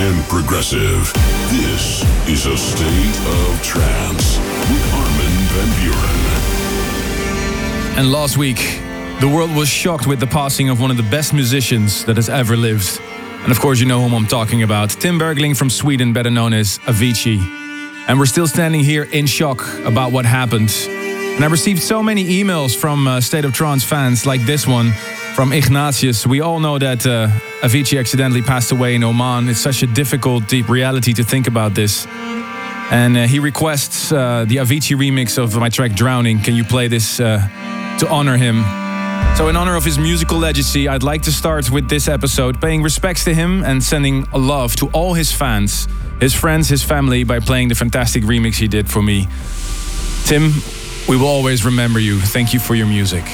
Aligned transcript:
and 0.00 0.24
progressive. 0.30 1.12
This 1.50 2.02
is 2.26 2.46
a 2.46 2.56
state 2.56 3.16
of 3.28 3.62
trance 3.62 4.38
with 4.70 4.94
Armin 4.94 5.36
van 5.52 5.68
Buuren. 5.78 6.20
And 7.98 8.10
last 8.10 8.38
week, 8.38 8.80
the 9.20 9.28
world 9.28 9.54
was 9.54 9.68
shocked 9.68 10.06
with 10.06 10.18
the 10.18 10.26
passing 10.26 10.70
of 10.70 10.80
one 10.80 10.90
of 10.90 10.96
the 10.96 11.02
best 11.10 11.34
musicians 11.34 12.06
that 12.06 12.16
has 12.16 12.30
ever 12.30 12.56
lived. 12.56 12.98
And 13.42 13.52
of 13.52 13.60
course, 13.60 13.78
you 13.78 13.84
know 13.84 14.00
whom 14.00 14.14
I'm 14.14 14.26
talking 14.26 14.62
about 14.62 14.88
Tim 14.88 15.18
Bergling 15.18 15.54
from 15.54 15.68
Sweden, 15.68 16.14
better 16.14 16.30
known 16.30 16.54
as 16.54 16.78
Avicii. 16.86 17.38
And 18.08 18.18
we're 18.18 18.24
still 18.24 18.48
standing 18.48 18.80
here 18.80 19.02
in 19.02 19.26
shock 19.26 19.60
about 19.84 20.12
what 20.12 20.24
happened. 20.24 20.72
And 20.88 21.44
I 21.44 21.48
received 21.48 21.82
so 21.82 22.02
many 22.02 22.24
emails 22.42 22.74
from 22.74 23.06
uh, 23.06 23.20
State 23.20 23.44
of 23.44 23.52
Trance 23.52 23.84
fans, 23.84 24.24
like 24.24 24.40
this 24.46 24.66
one 24.66 24.92
from 25.34 25.52
Ignatius. 25.52 26.26
We 26.26 26.40
all 26.40 26.58
know 26.58 26.78
that 26.78 27.06
uh, 27.06 27.28
Avicii 27.62 27.98
accidentally 27.98 28.40
passed 28.40 28.72
away 28.72 28.94
in 28.94 29.04
Oman. 29.04 29.48
It's 29.48 29.60
such 29.60 29.82
a 29.82 29.86
difficult, 29.86 30.48
deep 30.48 30.68
reality 30.68 31.12
to 31.12 31.24
think 31.24 31.46
about 31.46 31.74
this. 31.74 32.06
And 32.90 33.16
uh, 33.16 33.26
he 33.26 33.38
requests 33.38 34.10
uh, 34.10 34.46
the 34.48 34.56
Avicii 34.56 34.96
remix 34.96 35.36
of 35.36 35.54
my 35.56 35.68
track 35.68 35.92
Drowning. 35.92 36.40
Can 36.40 36.54
you 36.56 36.64
play 36.64 36.88
this 36.88 37.20
uh, 37.20 37.38
to 38.00 38.08
honor 38.08 38.36
him? 38.36 38.64
So, 39.36 39.48
in 39.48 39.56
honor 39.56 39.76
of 39.76 39.84
his 39.84 39.98
musical 39.98 40.38
legacy, 40.38 40.88
I'd 40.88 41.02
like 41.02 41.22
to 41.22 41.32
start 41.32 41.70
with 41.70 41.88
this 41.88 42.08
episode 42.08 42.60
paying 42.60 42.82
respects 42.82 43.24
to 43.24 43.34
him 43.34 43.62
and 43.62 43.82
sending 43.82 44.24
love 44.32 44.74
to 44.76 44.88
all 44.88 45.14
his 45.14 45.30
fans, 45.30 45.86
his 46.18 46.34
friends, 46.34 46.68
his 46.68 46.82
family 46.82 47.24
by 47.24 47.40
playing 47.40 47.68
the 47.68 47.74
fantastic 47.74 48.24
remix 48.24 48.56
he 48.56 48.68
did 48.68 48.88
for 48.88 49.02
me. 49.02 49.28
Tim, 50.24 50.50
we 51.08 51.16
will 51.16 51.28
always 51.28 51.64
remember 51.64 51.98
you. 51.98 52.20
Thank 52.20 52.52
you 52.52 52.58
for 52.58 52.74
your 52.74 52.86
music. 52.86 53.24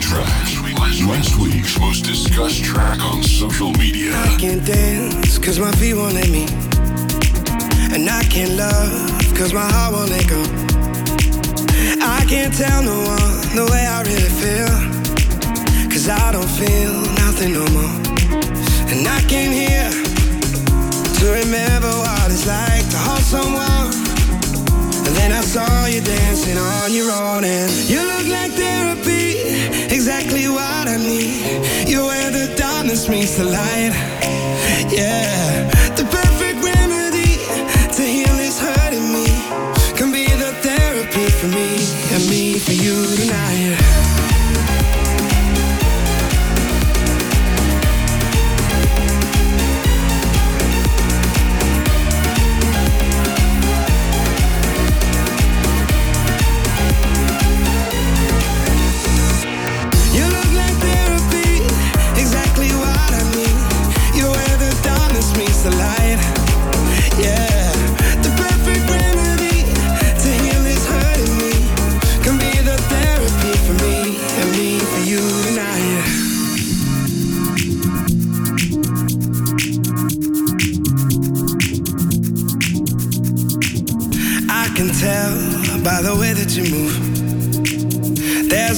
Track. 0.00 0.26
Last 1.06 1.38
week's 1.38 1.78
most 1.78 2.04
discussed 2.04 2.64
track 2.64 3.00
on 3.00 3.22
social 3.22 3.70
media. 3.72 4.12
I 4.14 4.36
can't 4.38 4.64
dance 4.64 5.38
cause 5.38 5.58
my 5.58 5.70
feet 5.72 5.94
won't 5.94 6.14
let 6.14 6.28
me. 6.28 6.46
And 7.94 8.08
I 8.08 8.22
can't 8.24 8.54
love 8.56 9.34
cause 9.36 9.52
my 9.52 9.68
heart 9.74 9.94
won't 9.94 10.10
let 10.10 10.26
go. 10.28 10.42
I 12.02 12.24
can't 12.28 12.52
tell 12.54 12.82
no 12.82 12.96
one 13.14 13.56
the 13.58 13.66
way 13.70 13.84
I 13.86 14.02
really 14.02 14.32
feel. 14.42 14.72
Cause 15.90 16.08
I 16.08 16.32
don't 16.32 16.52
feel 16.60 16.92
nothing 17.22 17.52
no 17.52 17.64
more. 17.76 17.94
And 18.90 19.06
I 19.06 19.20
came 19.28 19.52
here 19.52 19.90
to 21.18 21.24
remember 21.40 21.90
what 22.02 22.30
it's 22.30 22.46
like 22.46 22.84
to 22.90 22.98
hold 23.06 23.24
someone. 23.34 24.08
And 25.06 25.16
then 25.16 25.32
I 25.32 25.40
saw 25.40 25.86
you 25.86 26.00
dancing 26.02 26.58
on 26.58 26.92
your 26.92 27.10
own, 27.10 27.42
and 27.44 27.70
you 27.88 28.00
look 28.04 28.26
like 28.28 28.52
therapy, 28.52 29.17
exactly 30.08 30.48
what 30.48 30.88
I 30.88 30.96
need. 30.96 31.86
You're 31.86 32.06
where 32.06 32.30
the 32.30 32.54
darkness 32.56 33.10
meets 33.10 33.36
the 33.36 33.44
light. 33.44 33.92
Yeah, 34.90 35.77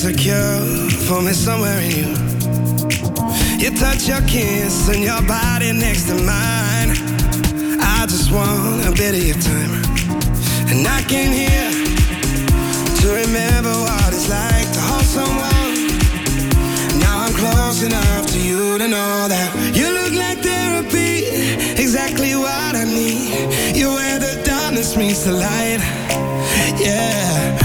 There's 0.03 0.15
a 0.15 0.19
cure 0.19 0.89
for 1.05 1.21
me 1.21 1.33
somewhere 1.35 1.79
in 1.79 1.91
you. 1.91 2.09
You 3.61 3.71
touch 3.77 4.09
your 4.09 4.23
kiss 4.23 4.89
and 4.89 5.03
your 5.03 5.21
body 5.29 5.73
next 5.73 6.07
to 6.09 6.15
mine. 6.15 6.97
I 7.83 8.07
just 8.09 8.33
want 8.33 8.89
a 8.89 8.93
bit 8.93 9.13
of 9.13 9.23
your 9.23 9.37
time. 9.37 9.77
And 10.73 10.89
I 10.89 11.03
came 11.03 11.33
here 11.33 11.71
to 13.01 13.09
remember 13.13 13.75
what 13.77 14.09
it's 14.15 14.31
like 14.31 14.73
to 14.73 14.81
hold 14.89 15.05
someone. 15.05 15.77
Now 16.99 17.27
I'm 17.27 17.35
close 17.35 17.83
enough 17.83 18.27
to 18.29 18.39
you 18.41 18.79
to 18.79 18.89
know 18.89 19.29
that 19.29 19.53
you 19.77 19.85
look 19.93 20.15
like 20.15 20.39
therapy, 20.39 21.29
exactly 21.77 22.35
what 22.37 22.75
I 22.75 22.85
need. 22.85 23.77
You're 23.77 23.93
where 23.93 24.19
the 24.19 24.41
darkness 24.47 24.97
meets 24.97 25.25
the 25.25 25.33
light. 25.33 25.81
Yeah, 26.81 27.59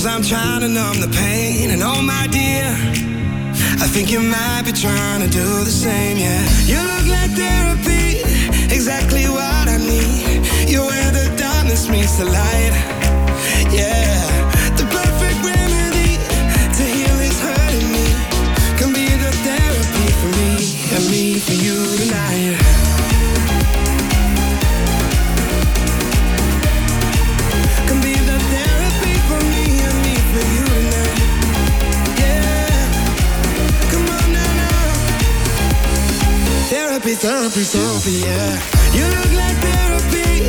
Cause 0.00 0.16
I'm 0.16 0.22
trying 0.22 0.62
to 0.62 0.68
numb 0.68 0.98
the 0.98 1.12
pain 1.14 1.68
And 1.68 1.82
oh 1.82 2.00
my 2.00 2.26
dear. 2.28 2.64
I 3.84 3.86
think 3.86 4.10
you 4.10 4.20
might 4.20 4.62
be 4.64 4.72
trying 4.72 5.20
to 5.20 5.28
do 5.28 5.44
the 5.44 5.70
same, 5.70 6.16
yeah. 6.16 6.40
You 6.64 6.80
look 6.80 7.04
like 7.04 7.30
therapy 7.36 8.24
Exactly 8.72 9.28
what 9.28 9.68
I 9.68 9.76
need. 9.76 10.40
You're 10.72 10.86
where 10.86 11.10
the 11.12 11.28
darkness 11.36 11.90
meets 11.90 12.16
the 12.16 12.24
light 12.24 12.72
Yeah. 13.68 14.24
The 14.80 14.88
perfect 14.88 15.36
remedy 15.44 16.16
To 16.16 16.82
heal 16.96 17.16
this 17.20 17.38
hurting 17.38 17.92
me. 17.92 18.06
Can 18.80 18.94
be 18.96 19.04
the 19.04 19.32
therapy 19.44 20.06
for 20.16 20.30
me 20.40 20.96
And 20.96 21.04
me 21.12 21.38
for 21.40 21.52
you 21.52 21.76
tonight 22.00 22.79
Therapy, 37.00 37.16
therapy, 37.16 37.64
therapy, 37.64 38.12
yeah. 38.28 38.60
You 38.92 39.08
look 39.08 39.32
like 39.32 39.56
therapy, 39.64 40.44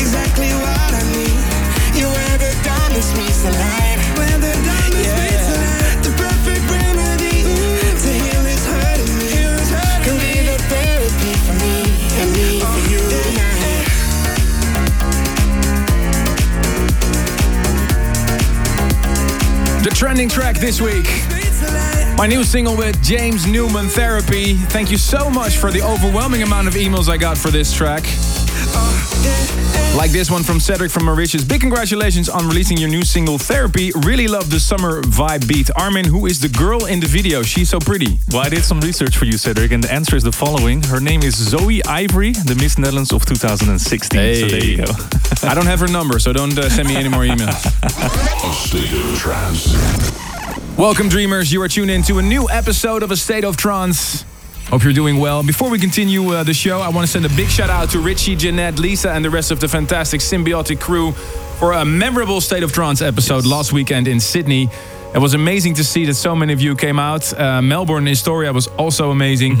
exactly 0.00 0.48
what 0.48 0.94
I 0.96 1.02
need. 1.12 1.44
You're 1.92 2.08
where 2.08 2.38
the 2.38 2.56
darkness 2.64 3.12
meets 3.18 3.42
the 3.42 3.52
light. 3.52 3.98
Where 4.16 4.38
the 4.40 4.48
darkness 4.64 5.12
meets 5.20 5.44
the 5.44 5.60
light. 5.60 6.00
The 6.00 6.08
perfect 6.16 6.64
remedy 6.72 7.44
Ooh. 7.44 8.00
to 8.00 8.12
heal 8.16 8.42
this 8.48 8.64
hurting 8.64 9.12
me. 9.20 9.28
Can 10.00 10.16
be 10.16 10.40
the 10.48 10.56
therapy 10.72 11.32
for 11.44 11.52
me 11.60 11.92
and 12.16 12.32
me 12.32 12.64
for 12.64 12.80
you 12.88 13.04
tonight. 13.20 13.84
The 19.84 19.90
trending 19.94 20.30
track 20.30 20.56
this 20.56 20.80
week. 20.80 21.29
My 22.20 22.26
new 22.26 22.44
single 22.44 22.76
with 22.76 23.02
James 23.02 23.46
Newman 23.46 23.88
Therapy. 23.88 24.52
Thank 24.52 24.90
you 24.90 24.98
so 24.98 25.30
much 25.30 25.56
for 25.56 25.70
the 25.70 25.80
overwhelming 25.80 26.42
amount 26.42 26.68
of 26.68 26.74
emails 26.74 27.08
I 27.08 27.16
got 27.16 27.38
for 27.38 27.50
this 27.50 27.74
track. 27.74 28.02
Like 29.96 30.10
this 30.10 30.30
one 30.30 30.42
from 30.42 30.60
Cedric 30.60 30.90
from 30.90 31.06
Mauritius. 31.06 31.44
Big 31.44 31.62
congratulations 31.62 32.28
on 32.28 32.46
releasing 32.46 32.76
your 32.76 32.90
new 32.90 33.04
single 33.06 33.38
Therapy. 33.38 33.90
Really 34.04 34.28
love 34.28 34.50
the 34.50 34.60
summer 34.60 35.00
vibe 35.00 35.48
beat. 35.48 35.70
Armin, 35.76 36.04
who 36.04 36.26
is 36.26 36.40
the 36.40 36.50
girl 36.50 36.84
in 36.84 37.00
the 37.00 37.06
video? 37.06 37.42
She's 37.42 37.70
so 37.70 37.78
pretty. 37.78 38.18
Well, 38.30 38.42
I 38.42 38.50
did 38.50 38.64
some 38.64 38.82
research 38.82 39.16
for 39.16 39.24
you, 39.24 39.38
Cedric, 39.38 39.72
and 39.72 39.82
the 39.82 39.90
answer 39.90 40.14
is 40.14 40.22
the 40.22 40.30
following. 40.30 40.82
Her 40.82 41.00
name 41.00 41.22
is 41.22 41.36
Zoey 41.36 41.80
Ivory, 41.86 42.32
the 42.32 42.54
Miss 42.54 42.76
Netherlands 42.76 43.14
of 43.14 43.24
2016. 43.24 44.34
So 44.34 44.46
there 44.46 44.62
you 44.62 44.76
go. 44.76 44.92
I 45.48 45.54
don't 45.54 45.64
have 45.64 45.80
her 45.80 45.88
number, 45.88 46.18
so 46.18 46.34
don't 46.34 46.58
uh, 46.58 46.68
send 46.68 46.86
me 46.86 46.96
any 46.96 47.08
more 47.08 47.22
emails. 47.22 47.56
A 50.70 50.76
state 50.76 50.76
of 50.76 50.76
trance. 50.76 50.78
Welcome, 50.78 51.08
dreamers. 51.08 51.52
You 51.52 51.62
are 51.62 51.68
tuned 51.68 51.90
in 51.90 52.02
to 52.04 52.18
a 52.18 52.22
new 52.22 52.48
episode 52.48 53.02
of 53.02 53.10
A 53.10 53.16
State 53.16 53.44
of 53.44 53.56
Trance. 53.56 54.24
Hope 54.68 54.84
you're 54.84 54.92
doing 54.92 55.18
well. 55.18 55.42
Before 55.42 55.68
we 55.68 55.78
continue 55.78 56.32
uh, 56.32 56.44
the 56.44 56.54
show, 56.54 56.80
I 56.80 56.88
want 56.90 57.06
to 57.06 57.12
send 57.12 57.26
a 57.26 57.28
big 57.30 57.48
shout 57.48 57.70
out 57.70 57.90
to 57.90 57.98
Richie, 57.98 58.36
Jeanette, 58.36 58.78
Lisa, 58.78 59.10
and 59.10 59.24
the 59.24 59.30
rest 59.30 59.50
of 59.50 59.58
the 59.60 59.68
fantastic 59.68 60.20
Symbiotic 60.20 60.80
crew 60.80 61.12
for 61.58 61.72
a 61.72 61.84
memorable 61.84 62.40
State 62.40 62.62
of 62.62 62.72
Trance 62.72 63.02
episode 63.02 63.44
last 63.46 63.72
weekend 63.72 64.06
in 64.08 64.20
Sydney. 64.20 64.68
It 65.14 65.18
was 65.18 65.34
amazing 65.34 65.74
to 65.74 65.84
see 65.84 66.04
that 66.06 66.14
so 66.14 66.36
many 66.36 66.52
of 66.52 66.60
you 66.60 66.76
came 66.76 66.98
out. 67.00 67.32
Uh, 67.38 67.60
Melbourne 67.60 68.06
Historia 68.06 68.52
was 68.52 68.68
also 68.78 69.10
amazing. 69.10 69.56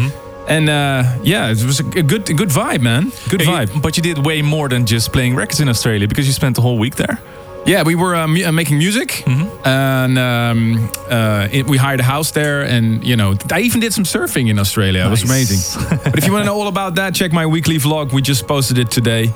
And 0.48 0.68
uh, 0.68 1.18
yeah, 1.24 1.50
it 1.50 1.62
was 1.64 1.80
a 1.80 2.02
good, 2.02 2.30
a 2.30 2.34
good 2.34 2.48
vibe, 2.50 2.80
man. 2.82 3.10
Good 3.28 3.42
Hey, 3.42 3.66
vibe. 3.66 3.82
But 3.82 3.96
you 3.96 4.02
did 4.02 4.24
way 4.24 4.42
more 4.42 4.68
than 4.68 4.86
just 4.86 5.12
playing 5.12 5.34
records 5.34 5.60
in 5.60 5.68
Australia 5.68 6.06
because 6.08 6.26
you 6.26 6.32
spent 6.32 6.54
the 6.56 6.62
whole 6.62 6.78
week 6.78 6.94
there. 6.96 7.18
Yeah, 7.66 7.82
we 7.84 7.94
were 7.94 8.16
uh, 8.16 8.26
making 8.26 8.78
music, 8.78 9.22
and 9.64 10.18
um, 10.18 10.90
uh, 11.08 11.48
it, 11.52 11.66
we 11.66 11.76
hired 11.76 12.00
a 12.00 12.02
house 12.02 12.30
there, 12.32 12.62
and 12.62 13.04
you 13.04 13.16
know, 13.16 13.34
I 13.52 13.60
even 13.60 13.80
did 13.80 13.92
some 13.92 14.04
surfing 14.04 14.48
in 14.48 14.58
Australia. 14.58 15.06
It 15.06 15.10
was 15.10 15.22
amazing. 15.22 15.60
but 16.04 16.18
if 16.18 16.26
you 16.26 16.32
want 16.32 16.42
to 16.42 16.46
know 16.46 16.58
all 16.58 16.68
about 16.68 16.94
that, 16.96 17.14
check 17.14 17.32
my 17.32 17.46
weekly 17.46 17.76
vlog. 17.76 18.12
We 18.12 18.22
just 18.22 18.46
posted 18.46 18.78
it 18.78 18.90
today. 18.90 19.32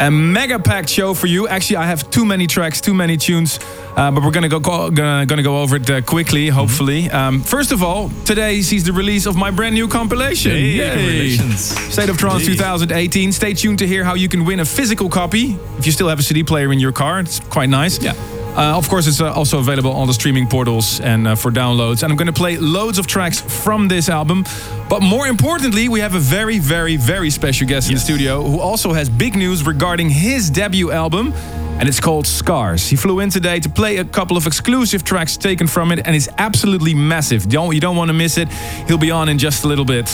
A 0.00 0.10
mega 0.10 0.58
packed 0.60 0.88
show 0.88 1.12
for 1.12 1.26
you. 1.26 1.48
Actually, 1.48 1.76
I 1.76 1.86
have 1.86 2.08
too 2.10 2.24
many 2.24 2.46
tracks, 2.46 2.80
too 2.80 2.94
many 2.94 3.16
tunes, 3.16 3.58
uh, 3.96 4.10
but 4.12 4.22
we're 4.22 4.30
gonna 4.30 4.48
go, 4.48 4.60
go 4.60 4.90
gonna, 4.90 5.26
gonna 5.26 5.42
go 5.42 5.60
over 5.60 5.76
it 5.76 5.90
uh, 5.90 6.00
quickly, 6.02 6.48
hopefully. 6.48 7.10
Um, 7.10 7.42
first 7.42 7.72
of 7.72 7.82
all, 7.82 8.08
today 8.24 8.62
sees 8.62 8.84
the 8.84 8.92
release 8.92 9.26
of 9.26 9.34
my 9.36 9.50
brand 9.50 9.74
new 9.74 9.88
compilation. 9.88 10.52
Yay. 10.52 11.36
State 11.56 12.08
of 12.08 12.16
Trance 12.16 12.46
2018. 12.46 13.32
Stay 13.32 13.54
tuned 13.54 13.80
to 13.80 13.88
hear 13.88 14.04
how 14.04 14.14
you 14.14 14.28
can 14.28 14.44
win 14.44 14.60
a 14.60 14.64
physical 14.64 15.08
copy 15.08 15.58
if 15.78 15.86
you 15.86 15.92
still 15.92 16.08
have 16.08 16.20
a 16.20 16.22
CD 16.22 16.44
player 16.44 16.72
in 16.72 16.78
your 16.78 16.92
car. 16.92 17.18
It's 17.18 17.40
quite 17.40 17.68
nice. 17.68 18.00
Yeah. 18.00 18.14
Uh, 18.58 18.76
of 18.76 18.88
course, 18.88 19.06
it's 19.06 19.20
uh, 19.20 19.32
also 19.32 19.60
available 19.60 19.92
on 19.92 20.08
the 20.08 20.12
streaming 20.12 20.48
portals 20.48 20.98
and 20.98 21.28
uh, 21.28 21.36
for 21.36 21.52
downloads. 21.52 22.02
And 22.02 22.10
I'm 22.10 22.16
going 22.16 22.26
to 22.26 22.32
play 22.32 22.56
loads 22.56 22.98
of 22.98 23.06
tracks 23.06 23.40
from 23.40 23.86
this 23.86 24.08
album. 24.08 24.44
But 24.88 25.00
more 25.00 25.28
importantly, 25.28 25.88
we 25.88 26.00
have 26.00 26.16
a 26.16 26.18
very, 26.18 26.58
very, 26.58 26.96
very 26.96 27.30
special 27.30 27.68
guest 27.68 27.88
yes. 27.88 27.90
in 27.90 27.94
the 27.94 28.00
studio 28.00 28.42
who 28.42 28.58
also 28.58 28.92
has 28.92 29.08
big 29.08 29.36
news 29.36 29.64
regarding 29.64 30.10
his 30.10 30.50
debut 30.50 30.90
album. 30.90 31.32
And 31.78 31.88
it's 31.88 32.00
called 32.00 32.26
Scars. 32.26 32.88
He 32.88 32.96
flew 32.96 33.20
in 33.20 33.30
today 33.30 33.60
to 33.60 33.68
play 33.68 33.98
a 33.98 34.04
couple 34.04 34.36
of 34.36 34.48
exclusive 34.48 35.04
tracks 35.04 35.36
taken 35.36 35.68
from 35.68 35.92
it, 35.92 36.04
and 36.04 36.16
it's 36.16 36.28
absolutely 36.36 36.92
massive. 36.92 37.48
Don't 37.48 37.72
you 37.72 37.80
don't 37.80 37.94
want 37.94 38.08
to 38.08 38.14
miss 38.14 38.38
it. 38.38 38.48
He'll 38.88 38.98
be 38.98 39.12
on 39.12 39.28
in 39.28 39.38
just 39.38 39.62
a 39.62 39.68
little 39.68 39.84
bit. 39.84 40.10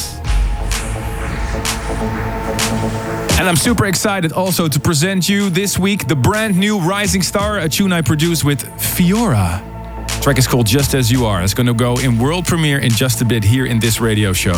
And 3.37 3.49
I'm 3.49 3.57
super 3.57 3.87
excited 3.87 4.33
also 4.33 4.69
to 4.69 4.79
present 4.79 5.29
you 5.29 5.51
this 5.51 5.77
week 5.77 6.07
the 6.07 6.15
brand 6.15 6.57
new 6.57 6.79
Rising 6.79 7.21
Star, 7.21 7.59
a 7.59 7.69
tune 7.69 7.93
I 7.93 8.01
produced 8.01 8.45
with 8.45 8.63
Fiora. 8.79 10.07
The 10.07 10.23
track 10.23 10.39
is 10.39 10.47
called 10.47 10.67
Just 10.67 10.95
As 10.95 11.11
You 11.11 11.27
Are. 11.27 11.43
It's 11.43 11.53
going 11.53 11.67
to 11.67 11.75
go 11.75 11.99
in 11.99 12.19
world 12.19 12.47
premiere 12.47 12.79
in 12.79 12.93
just 12.93 13.21
a 13.23 13.25
bit 13.25 13.43
here 13.43 13.67
in 13.67 13.81
this 13.81 14.01
radio 14.01 14.33
show. 14.33 14.55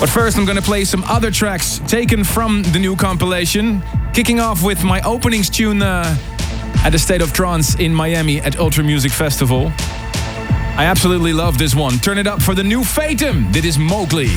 But 0.00 0.08
first, 0.08 0.38
I'm 0.38 0.44
going 0.44 0.56
to 0.56 0.62
play 0.62 0.84
some 0.84 1.02
other 1.04 1.32
tracks 1.32 1.80
taken 1.88 2.22
from 2.22 2.62
the 2.72 2.78
new 2.78 2.94
compilation, 2.94 3.82
kicking 4.12 4.38
off 4.38 4.62
with 4.62 4.84
my 4.84 5.00
openings 5.02 5.50
tune 5.50 5.82
uh, 5.82 6.16
at 6.84 6.90
the 6.90 6.98
State 6.98 7.20
of 7.20 7.32
Trance 7.32 7.74
in 7.80 7.92
Miami 7.92 8.40
at 8.40 8.58
Ultra 8.58 8.84
Music 8.84 9.10
Festival. 9.10 9.72
I 10.76 10.84
absolutely 10.86 11.32
love 11.32 11.58
this 11.58 11.74
one. 11.74 11.98
Turn 11.98 12.16
it 12.16 12.28
up 12.28 12.40
for 12.40 12.54
the 12.54 12.64
new 12.64 12.84
Fatum. 12.84 13.52
This 13.52 13.64
is 13.64 13.78
Mowgli. 13.78 14.30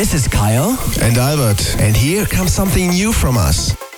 This 0.00 0.14
is 0.14 0.28
Kyau. 0.28 0.78
And 1.02 1.18
Albert. 1.18 1.76
And 1.78 1.94
here 1.94 2.24
comes 2.24 2.54
something 2.54 2.88
new 2.88 3.12
from 3.12 3.36
us. 3.36 3.89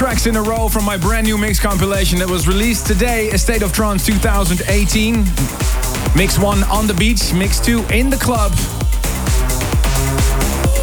Tracks 0.00 0.24
in 0.24 0.34
a 0.34 0.42
row 0.42 0.66
from 0.66 0.86
my 0.86 0.96
brand 0.96 1.26
new 1.26 1.36
mix 1.36 1.60
compilation 1.60 2.18
that 2.20 2.30
was 2.30 2.48
released 2.48 2.86
today, 2.86 3.28
A 3.32 3.36
State 3.36 3.60
of 3.60 3.70
Trance 3.70 4.06
2018. 4.06 5.24
Mix 6.16 6.38
1 6.38 6.62
on 6.64 6.86
the 6.86 6.94
beach, 6.94 7.34
Mix 7.34 7.60
2 7.60 7.84
in 7.92 8.08
the 8.08 8.16
club. 8.16 8.50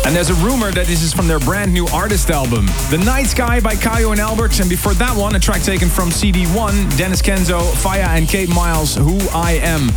And 0.05 0.15
there's 0.15 0.29
a 0.29 0.35
rumor 0.45 0.69
that 0.69 0.85
this 0.85 1.01
is 1.01 1.15
from 1.15 1.27
their 1.27 1.39
brand 1.39 1.73
new 1.73 1.87
artist 1.87 2.29
album, 2.29 2.67
The 2.91 3.01
Night 3.03 3.23
Sky 3.23 3.59
by 3.59 3.73
Kyau 3.73 4.11
and 4.11 4.21
Albert. 4.21 4.59
And 4.59 4.69
before 4.69 4.93
that 4.93 5.17
one, 5.17 5.35
a 5.35 5.39
track 5.39 5.63
taken 5.63 5.89
from 5.89 6.09
CD1, 6.09 6.95
Denis 6.95 7.23
Kenzo, 7.23 7.61
Faya 7.73 8.09
and 8.09 8.27
Kate 8.27 8.49
Miles, 8.49 8.93
Who 8.93 9.17
I 9.33 9.53
Am. 9.63 9.89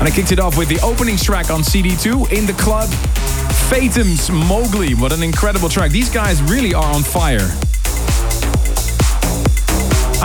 And 0.00 0.08
I 0.08 0.10
kicked 0.12 0.32
it 0.32 0.40
off 0.40 0.58
with 0.58 0.68
the 0.68 0.80
opening 0.80 1.16
track 1.16 1.50
on 1.50 1.60
CD2, 1.60 2.32
In 2.32 2.46
the 2.46 2.54
Club, 2.54 2.88
Fatum's 3.70 4.28
Mowgli. 4.28 4.96
What 4.96 5.12
an 5.12 5.22
incredible 5.22 5.68
track. 5.68 5.92
These 5.92 6.10
guys 6.10 6.42
really 6.42 6.74
are 6.74 6.92
on 6.92 7.04
fire. 7.04 7.48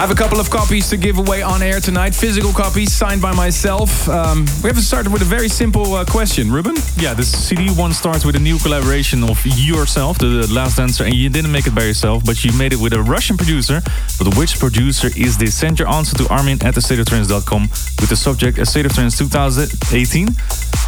I 0.01 0.05
have 0.05 0.09
a 0.09 0.15
couple 0.15 0.39
of 0.39 0.49
copies 0.49 0.89
to 0.89 0.97
give 0.97 1.19
away 1.19 1.43
on 1.43 1.61
air 1.61 1.79
tonight. 1.79 2.15
Physical 2.15 2.51
copies 2.51 2.91
signed 2.91 3.21
by 3.21 3.35
myself. 3.35 4.09
Um, 4.09 4.47
we 4.63 4.67
have 4.67 4.75
to 4.75 4.81
start 4.81 5.07
with 5.07 5.21
a 5.21 5.25
very 5.25 5.47
simple 5.47 5.93
uh, 5.93 6.05
question, 6.05 6.51
Ruben. 6.51 6.75
Yeah, 6.97 7.13
this 7.13 7.29
CD 7.29 7.69
one 7.69 7.93
starts 7.93 8.25
with 8.25 8.35
a 8.35 8.39
new 8.39 8.57
collaboration 8.57 9.23
of 9.23 9.39
yourself, 9.45 10.17
the 10.17 10.51
Last 10.51 10.77
Dancer, 10.77 11.03
and 11.03 11.13
you 11.13 11.29
didn't 11.29 11.51
make 11.51 11.67
it 11.67 11.75
by 11.75 11.83
yourself, 11.83 12.25
but 12.25 12.43
you 12.43 12.51
made 12.57 12.73
it 12.73 12.79
with 12.79 12.93
a 12.93 13.03
Russian 13.03 13.37
producer. 13.37 13.79
But 14.17 14.35
which 14.35 14.57
producer 14.57 15.09
is 15.15 15.37
this? 15.37 15.53
Send 15.53 15.77
your 15.77 15.87
answer 15.87 16.17
to 16.17 16.27
Armin 16.33 16.65
at 16.65 16.73
thestateoftrance.com 16.73 17.61
with 17.99 18.09
the 18.09 18.15
subject 18.15 18.57
A 18.57 18.65
State 18.65 18.87
of 18.87 18.95
Trance 18.95 19.19
2018 19.19 20.29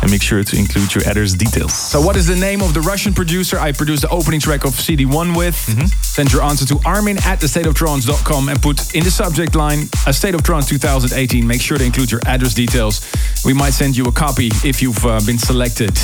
and 0.03 0.11
make 0.11 0.21
sure 0.21 0.43
to 0.43 0.57
include 0.57 0.93
your 0.93 1.03
address 1.05 1.33
details. 1.33 1.73
So, 1.73 2.01
what 2.01 2.17
is 2.17 2.27
the 2.27 2.35
name 2.35 2.61
of 2.61 2.73
the 2.73 2.81
Russian 2.81 3.13
producer 3.13 3.57
I 3.57 3.71
produced 3.71 4.01
the 4.01 4.09
opening 4.09 4.41
track 4.41 4.65
of 4.65 4.71
CD1 4.71 5.35
with? 5.35 5.55
Send 6.03 6.31
your 6.33 6.43
answer 6.43 6.65
to 6.65 6.79
armin 6.85 7.17
at 7.19 7.39
thestateoftrance.com 7.39 8.49
and 8.49 8.61
put 8.61 8.93
in 8.93 9.05
the 9.05 9.09
subject 9.11 9.55
line 9.55 9.87
A 10.05 10.11
State 10.11 10.35
of 10.35 10.43
Trance 10.43 10.67
2018. 10.67 11.47
Make 11.47 11.61
sure 11.61 11.77
to 11.77 11.85
include 11.85 12.11
your 12.11 12.19
address 12.25 12.53
details. 12.53 13.01
We 13.45 13.53
might 13.53 13.71
send 13.71 13.95
you 13.95 14.03
a 14.05 14.11
copy 14.11 14.47
if 14.65 14.81
you've 14.81 15.05
uh, 15.05 15.21
been 15.25 15.39
selected. 15.39 15.97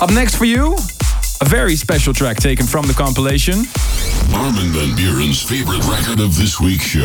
Up 0.00 0.12
next 0.12 0.36
for 0.36 0.44
you, 0.44 0.74
a 1.40 1.44
very 1.44 1.74
special 1.74 2.14
track 2.14 2.36
taken 2.36 2.66
from 2.66 2.86
the 2.86 2.94
compilation. 2.94 3.64
Armin 4.34 4.70
van 4.72 4.94
Buuren's 4.96 5.42
favorite 5.42 5.84
record 5.86 6.20
of 6.20 6.36
this 6.36 6.60
week's 6.60 6.84
show. 6.84 7.00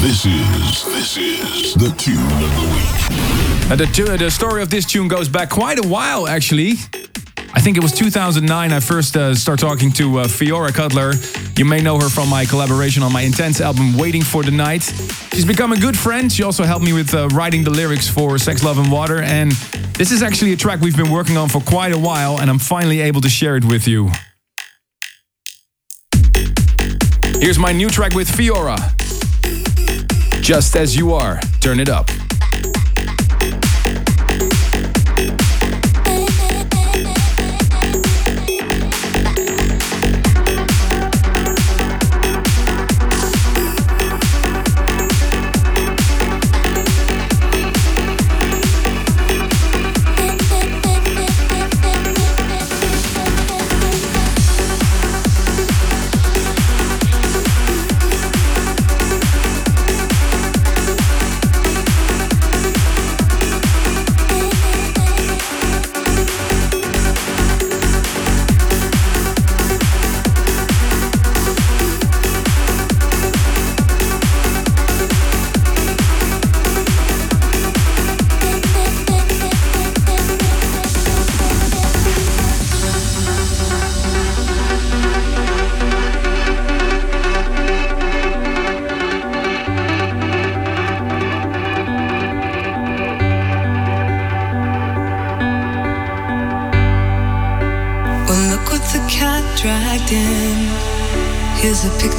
This 0.00 0.26
is 0.26 0.84
this 0.84 1.16
is 1.16 1.74
the 1.74 1.94
tune 1.96 2.18
of 2.18 2.50
the 2.56 2.66
week. 2.74 3.70
Uh, 3.70 3.76
the, 3.76 3.86
tu- 3.86 4.16
the 4.16 4.30
story 4.30 4.62
of 4.62 4.70
this 4.70 4.84
tune 4.84 5.08
goes 5.08 5.28
back 5.28 5.48
quite 5.50 5.84
a 5.84 5.88
while, 5.88 6.28
actually. 6.28 6.72
I 7.56 7.60
think 7.60 7.76
it 7.76 7.82
was 7.82 7.92
2009 7.92 8.72
I 8.72 8.80
first 8.80 9.16
uh, 9.16 9.34
started 9.34 9.64
talking 9.64 9.90
to 9.92 10.18
uh, 10.20 10.26
Fiora 10.26 10.74
Cutler. 10.74 11.12
You 11.56 11.64
may 11.64 11.80
know 11.80 11.98
her 11.98 12.08
from 12.08 12.28
my 12.28 12.44
collaboration 12.44 13.02
on 13.02 13.12
my 13.12 13.22
Intense 13.22 13.60
album, 13.60 13.96
Waiting 13.96 14.22
for 14.22 14.42
the 14.42 14.50
Night. 14.50 14.82
She's 15.32 15.44
become 15.46 15.72
a 15.72 15.78
good 15.78 15.96
friend. 15.96 16.30
She 16.32 16.42
also 16.42 16.64
helped 16.64 16.84
me 16.84 16.92
with 16.92 17.14
uh, 17.14 17.28
writing 17.28 17.62
the 17.64 17.70
lyrics 17.70 18.08
for 18.08 18.38
Sex, 18.38 18.62
Love 18.64 18.78
and 18.78 18.90
Water. 18.90 19.20
And 19.22 19.52
this 19.94 20.10
is 20.10 20.22
actually 20.22 20.52
a 20.52 20.56
track 20.56 20.80
we've 20.80 20.96
been 20.96 21.10
working 21.12 21.36
on 21.36 21.48
for 21.48 21.60
quite 21.60 21.92
a 21.92 21.98
while, 21.98 22.40
and 22.40 22.50
I'm 22.50 22.58
finally 22.58 23.00
able 23.00 23.20
to 23.20 23.28
share 23.30 23.56
it 23.56 23.64
with 23.64 23.86
you. 23.86 24.10
Here's 27.44 27.58
my 27.58 27.72
new 27.72 27.90
track 27.90 28.14
with 28.14 28.26
Fiora. 28.26 28.78
Just 30.40 30.76
as 30.76 30.96
you 30.96 31.12
are. 31.12 31.38
Turn 31.60 31.78
it 31.78 31.90
up. 31.90 32.08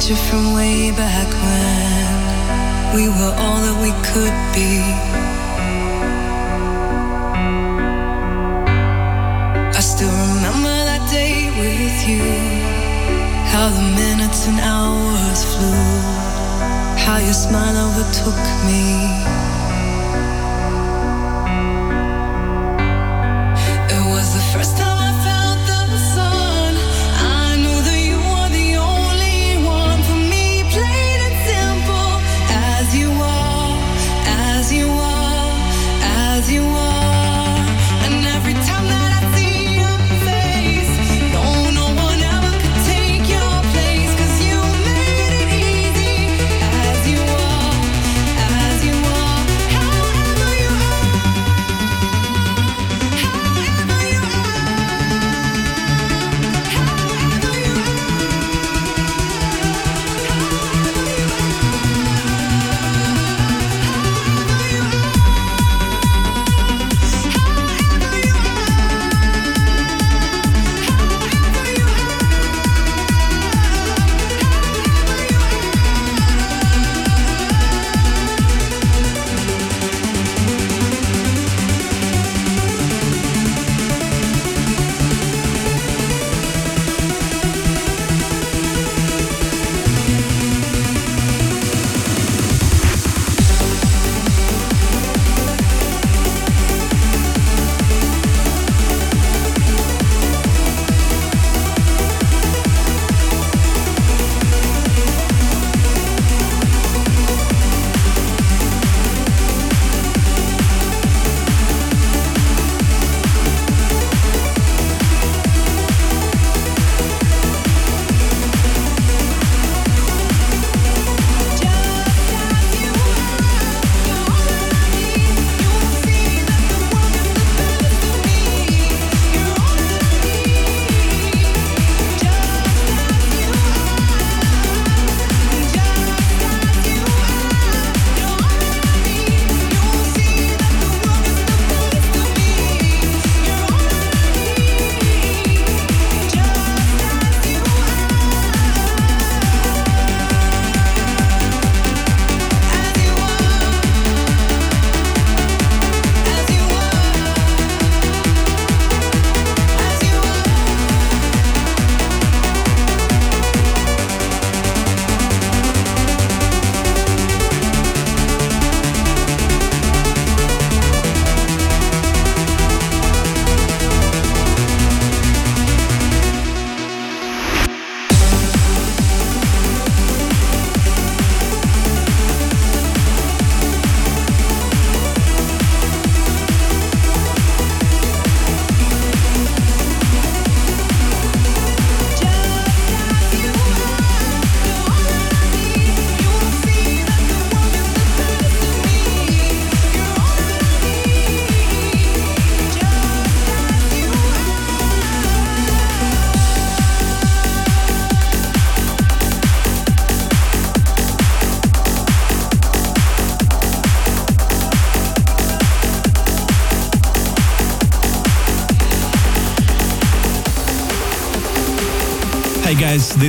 Picture 0.06 0.22
from 0.30 0.54
way 0.54 0.92
back 0.92 1.28
when 1.42 2.94
we 2.94 3.08
were 3.08 3.34
all 3.38 3.60
that 3.60 3.76
we 3.82 3.90
could 4.06 4.36
be. 4.54 4.78
I 9.76 9.80
still 9.80 10.16
remember 10.34 10.76
that 10.90 11.10
day 11.10 11.50
with 11.58 12.08
you. 12.08 12.22
How 13.50 13.68
the 13.68 13.82
minutes 13.82 14.46
and 14.46 14.60
hours 14.60 15.44
flew. 15.56 15.86
How 17.04 17.18
your 17.18 17.34
smile 17.34 17.76
overtook 17.88 18.38
me. 18.66 19.35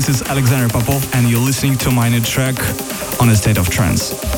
This 0.08 0.22
is 0.22 0.28
Alexander 0.30 0.70
Popov, 0.70 1.14
and 1.16 1.30
you're 1.30 1.38
listening 1.38 1.78
to 1.78 1.92
my 1.92 2.08
new 2.08 2.22
track 2.22 2.58
on 3.20 3.28
a 3.28 3.36
state 3.36 3.58
of 3.58 3.70
trance. 3.70 4.37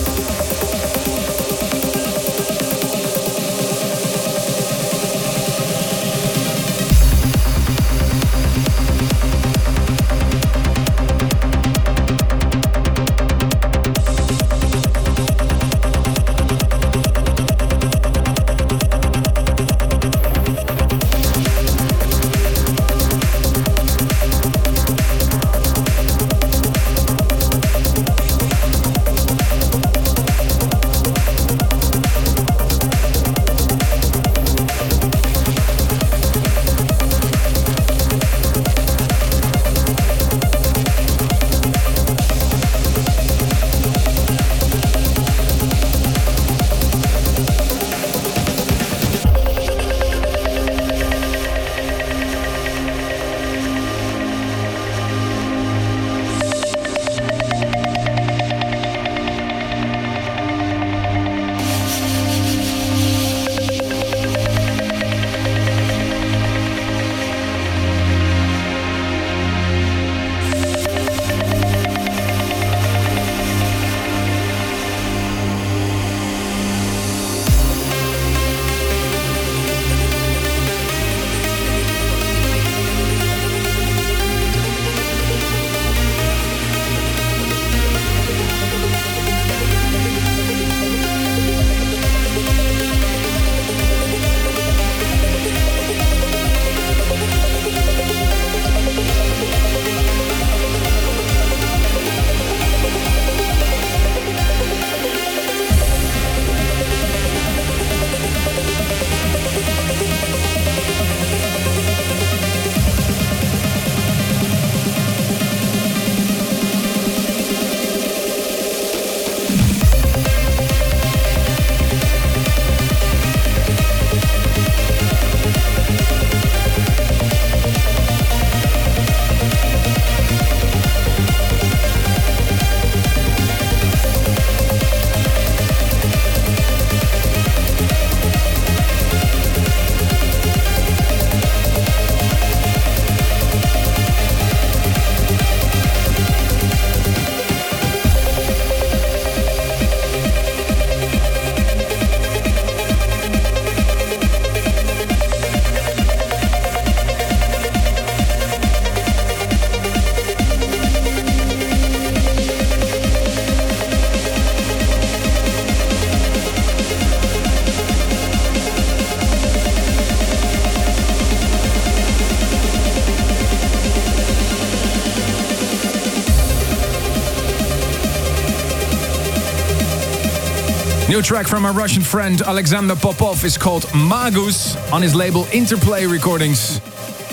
New 181.19 181.23
track 181.23 181.47
from 181.47 181.65
our 181.65 181.73
Russian 181.73 182.01
friend 182.01 182.41
Alexander 182.43 182.95
Popov 182.95 183.43
is 183.43 183.57
called 183.57 183.85
Magus 183.93 184.77
on 184.89 185.01
his 185.01 185.13
label 185.13 185.45
Interplay 185.51 186.05
Recordings. 186.05 186.79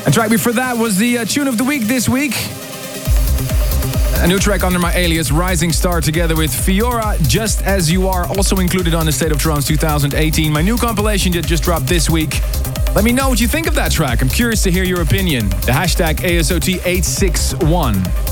And 0.05 0.12
track 0.12 0.28
before 0.28 0.55
that 0.55 0.76
was 0.76 0.97
the 0.97 1.18
uh, 1.18 1.24
tune 1.24 1.47
of 1.47 1.57
the 1.57 1.62
week 1.62 1.82
this 1.82 2.09
week. 2.09 2.32
A 4.24 4.26
new 4.26 4.41
track 4.41 4.64
under 4.64 4.80
my 4.80 4.93
alias 4.97 5.30
Rising 5.30 5.72
Star 5.72 6.01
together 6.01 6.34
with 6.34 6.51
Fiora 6.51 7.16
Just 7.28 7.62
As 7.62 7.89
You 7.89 8.09
Are, 8.09 8.26
also 8.26 8.57
included 8.57 8.93
on 8.93 9.07
the 9.07 9.12
State 9.12 9.30
of 9.30 9.39
Trance 9.39 9.68
2018, 9.68 10.53
my 10.53 10.62
new 10.62 10.76
compilation 10.76 11.30
that 11.34 11.47
just 11.47 11.62
dropped 11.62 11.87
this 11.87 12.11
week. 12.11 12.41
Let 12.97 13.05
me 13.05 13.12
know 13.12 13.28
what 13.28 13.41
you 13.41 13.47
think 13.47 13.68
of 13.68 13.76
that 13.76 13.93
track. 13.93 14.20
I'm 14.20 14.28
curious 14.28 14.64
to 14.64 14.72
hear 14.72 14.82
your 14.82 15.03
opinion. 15.03 15.49
The 15.49 15.70
hashtag 15.70 16.16
ASOT861. 16.16 18.26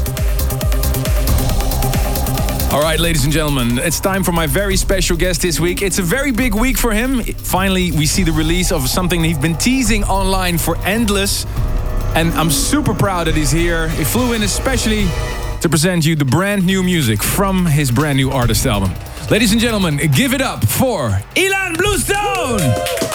All 2.75 2.81
right, 2.81 2.99
ladies 2.99 3.22
and 3.22 3.33
gentlemen, 3.33 3.79
it's 3.79 4.01
time 4.01 4.25
for 4.25 4.33
my 4.33 4.49
very 4.49 4.77
special 4.77 5.16
guest 5.16 5.43
this 5.43 5.61
week. 5.61 5.81
It's 5.81 6.01
a 6.01 6.03
very 6.03 6.33
big 6.33 6.57
week 6.57 6.77
for 6.77 6.91
him. 6.91 7.22
Finally, 7.22 7.93
we 7.93 8.05
see 8.05 8.25
the 8.25 8.33
release 8.33 8.72
of 8.72 8.89
something 8.89 9.22
he's 9.22 9.39
been 9.39 9.57
teasing 9.57 10.03
online 10.03 10.59
for 10.59 10.77
endless. 10.79 11.47
And 12.16 12.33
I'm 12.33 12.51
super 12.51 12.93
proud 12.93 13.29
that 13.29 13.37
he's 13.37 13.53
here. 13.53 13.89
He 13.91 14.03
flew 14.03 14.33
in 14.33 14.43
especially 14.43 15.05
to 15.61 15.68
present 15.68 16.05
you 16.05 16.16
the 16.16 16.25
brand 16.25 16.66
new 16.66 16.83
music 16.83 17.22
from 17.22 17.64
his 17.64 17.93
brand 17.93 18.16
new 18.16 18.33
artist 18.33 18.66
album. 18.66 18.93
Ladies 19.31 19.53
and 19.53 19.61
gentlemen, 19.61 19.99
give 20.12 20.35
it 20.35 20.41
up 20.41 20.66
for 20.66 21.11
Ilan 21.37 21.79
Bluestone! 21.79 23.14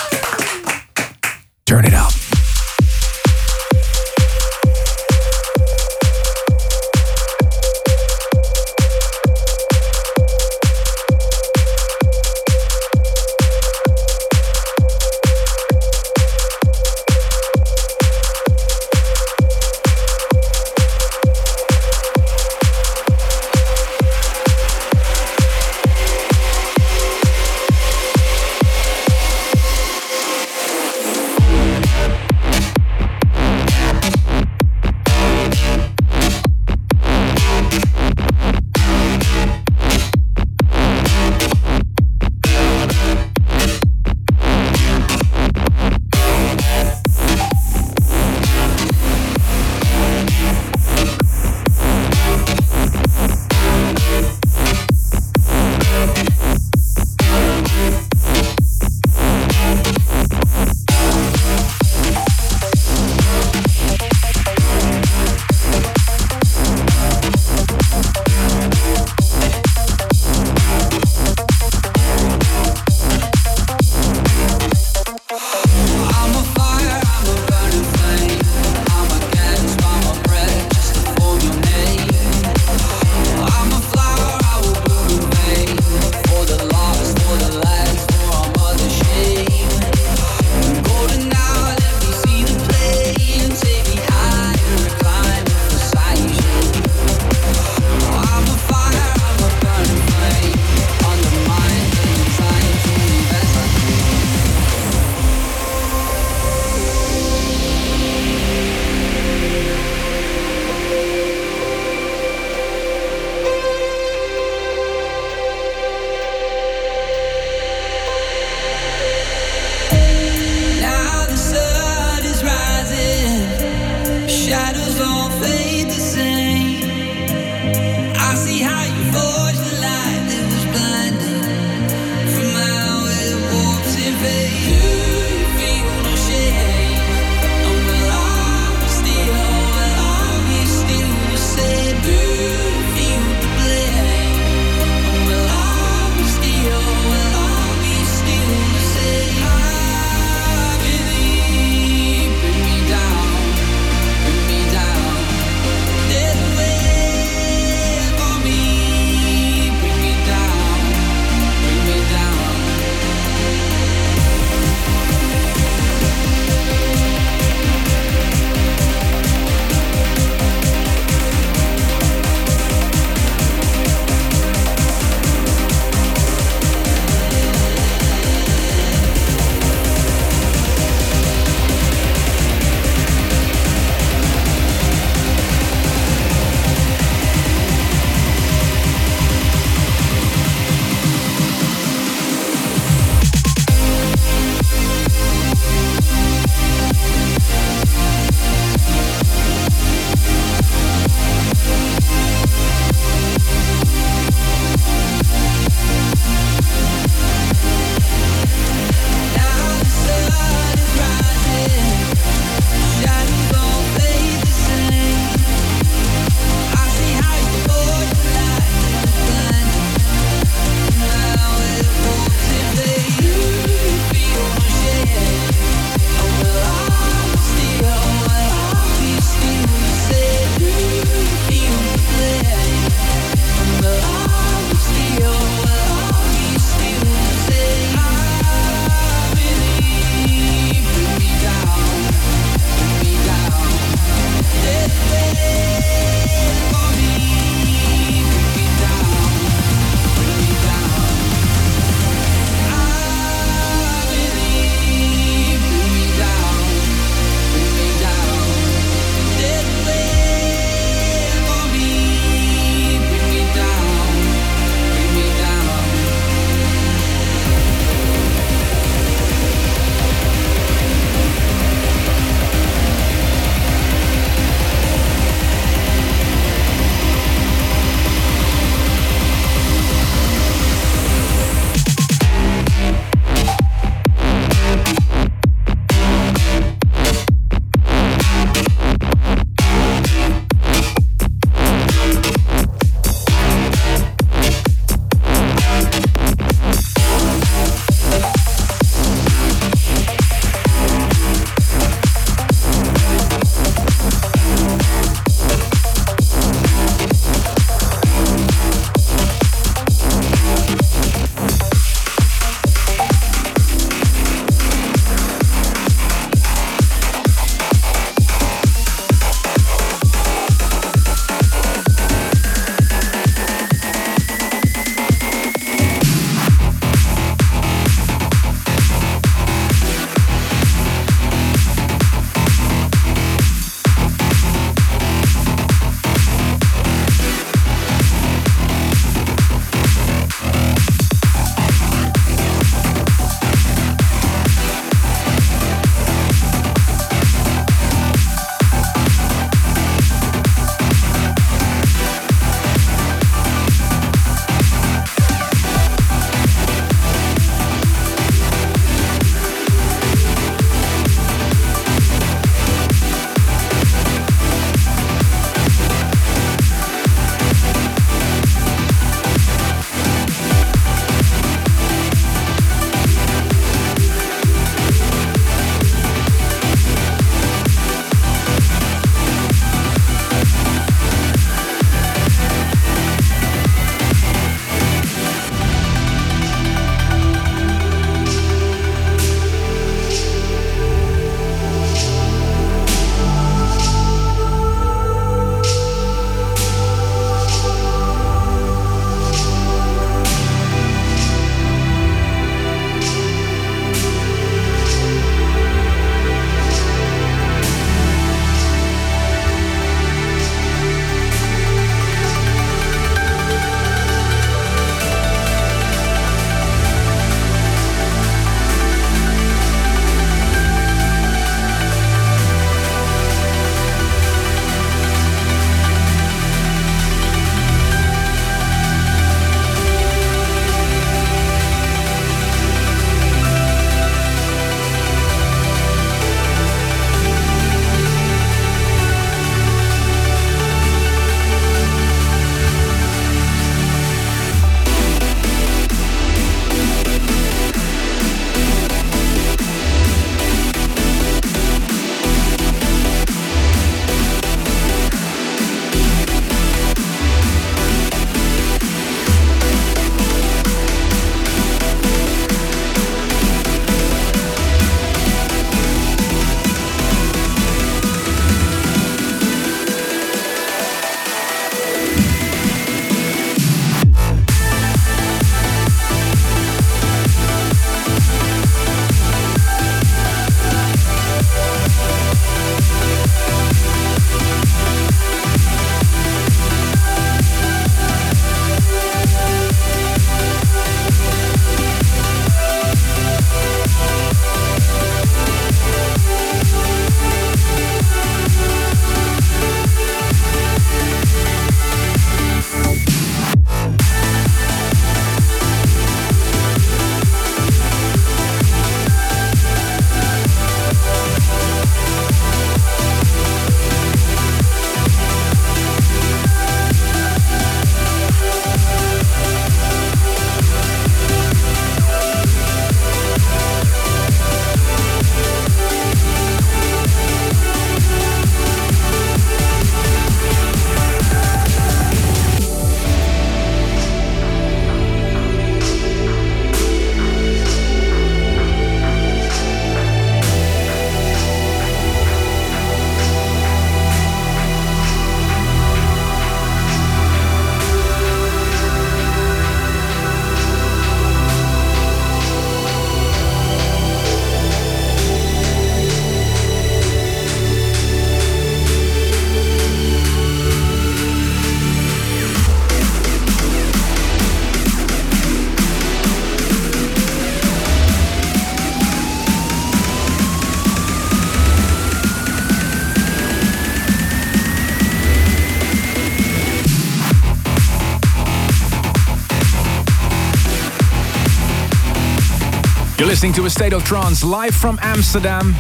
You're 583.20 583.28
listening 583.28 583.52
to 583.56 583.66
A 583.66 583.70
State 583.70 583.92
of 583.92 584.06
Trance 584.06 584.46
live 584.46 584.74
from 584.74 584.98
Amsterdam, 585.02 585.76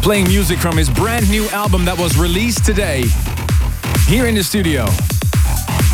playing 0.00 0.28
music 0.28 0.60
from 0.60 0.76
his 0.76 0.88
brand 0.88 1.28
new 1.28 1.48
album 1.48 1.84
that 1.86 1.98
was 1.98 2.16
released 2.16 2.64
today 2.64 3.02
here 4.06 4.26
in 4.26 4.36
the 4.36 4.44
studio. 4.44 4.86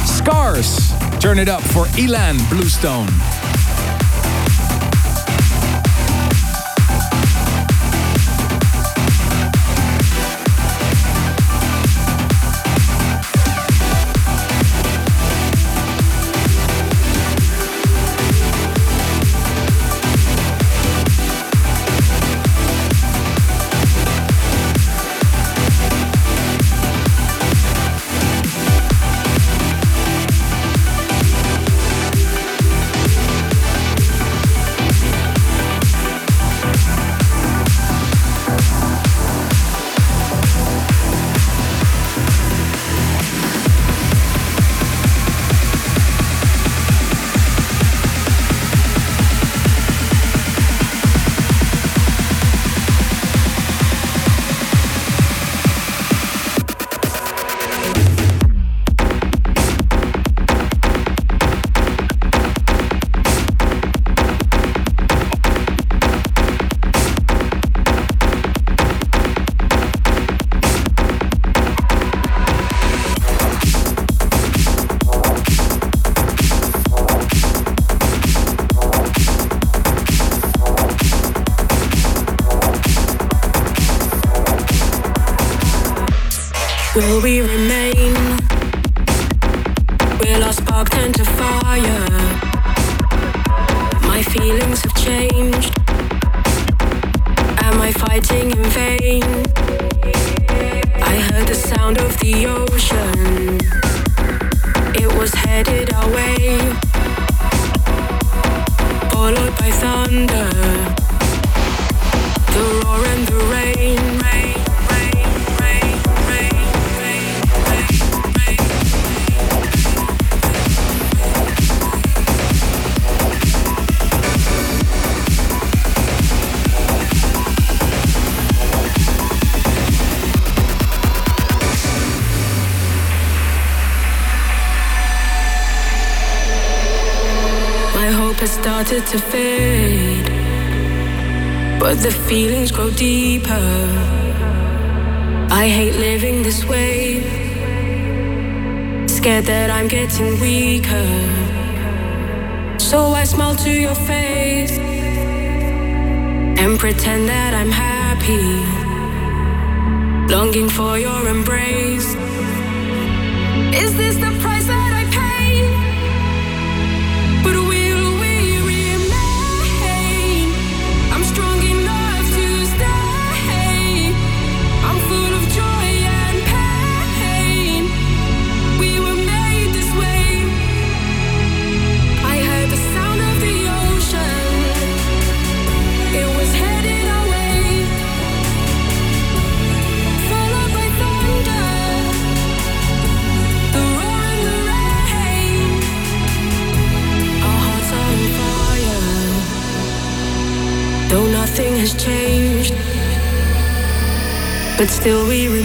Scars, 0.04 0.92
turn 1.20 1.38
it 1.38 1.48
up 1.48 1.62
for 1.62 1.86
Ilan 1.96 2.36
Bluestone. 2.50 3.08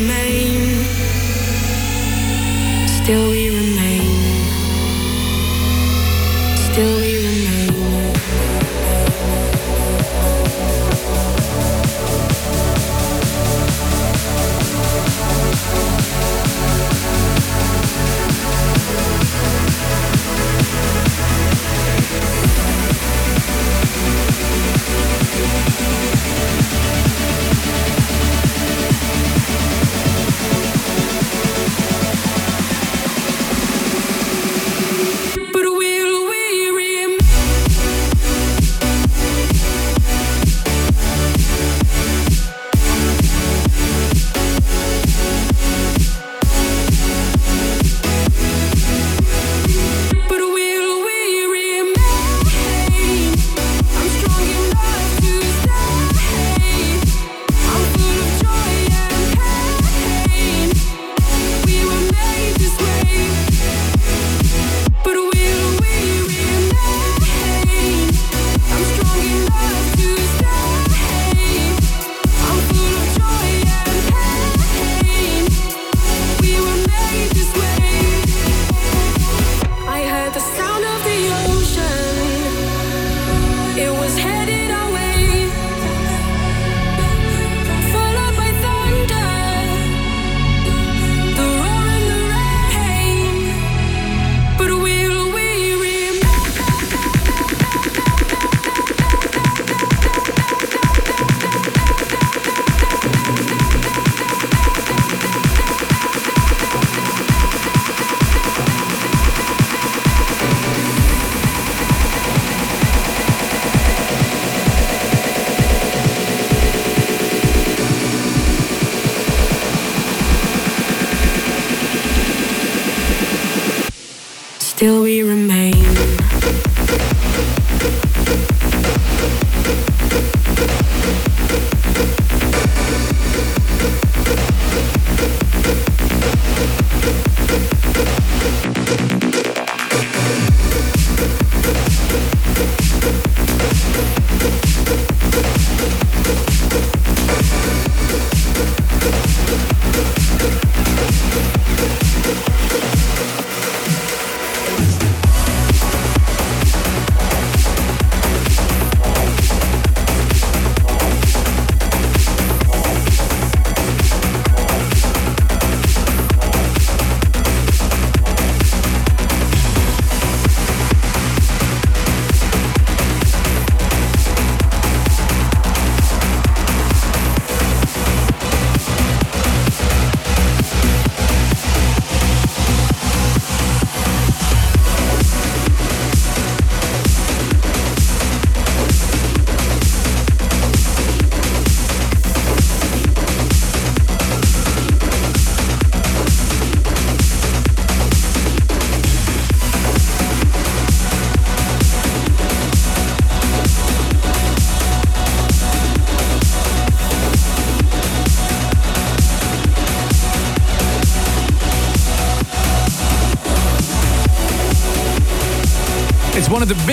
remain. 0.08 0.88
Still 2.88 3.30
we 3.30 3.50
remain. 3.50 4.07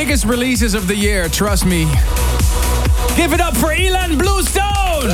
Biggest 0.05 0.27
releases 0.27 0.75
of 0.75 0.87
the 0.87 0.95
year, 0.95 1.31
trust 1.31 1.65
me. 1.65 1.85
Give 3.17 3.33
it 3.33 3.41
up 3.41 3.57
for 3.57 3.69
Ilan 3.69 4.19
Bluestone! 4.19 5.09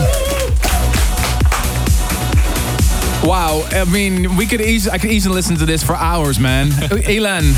Wow, 3.23 3.65
I 3.71 3.85
mean, 3.85 4.35
we 4.35 4.47
could 4.47 4.61
easily, 4.61 4.93
I 4.93 4.99
could 4.99 5.13
easily 5.13 5.37
listen 5.37 5.55
to 5.59 5.65
this 5.65 5.85
for 5.85 5.95
hours, 5.95 6.41
man. 6.41 6.71
Ilan, 7.07 7.53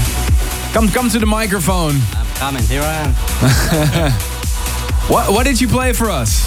come 0.74 0.90
come 0.90 1.08
to 1.08 1.18
the 1.18 1.24
microphone. 1.24 1.94
I'm 2.12 2.26
coming. 2.34 2.64
Here 2.64 2.82
I 2.82 2.96
am. 2.96 4.12
what 5.10 5.32
what 5.32 5.46
did 5.46 5.58
you 5.58 5.68
play 5.68 5.94
for 5.94 6.10
us? 6.10 6.44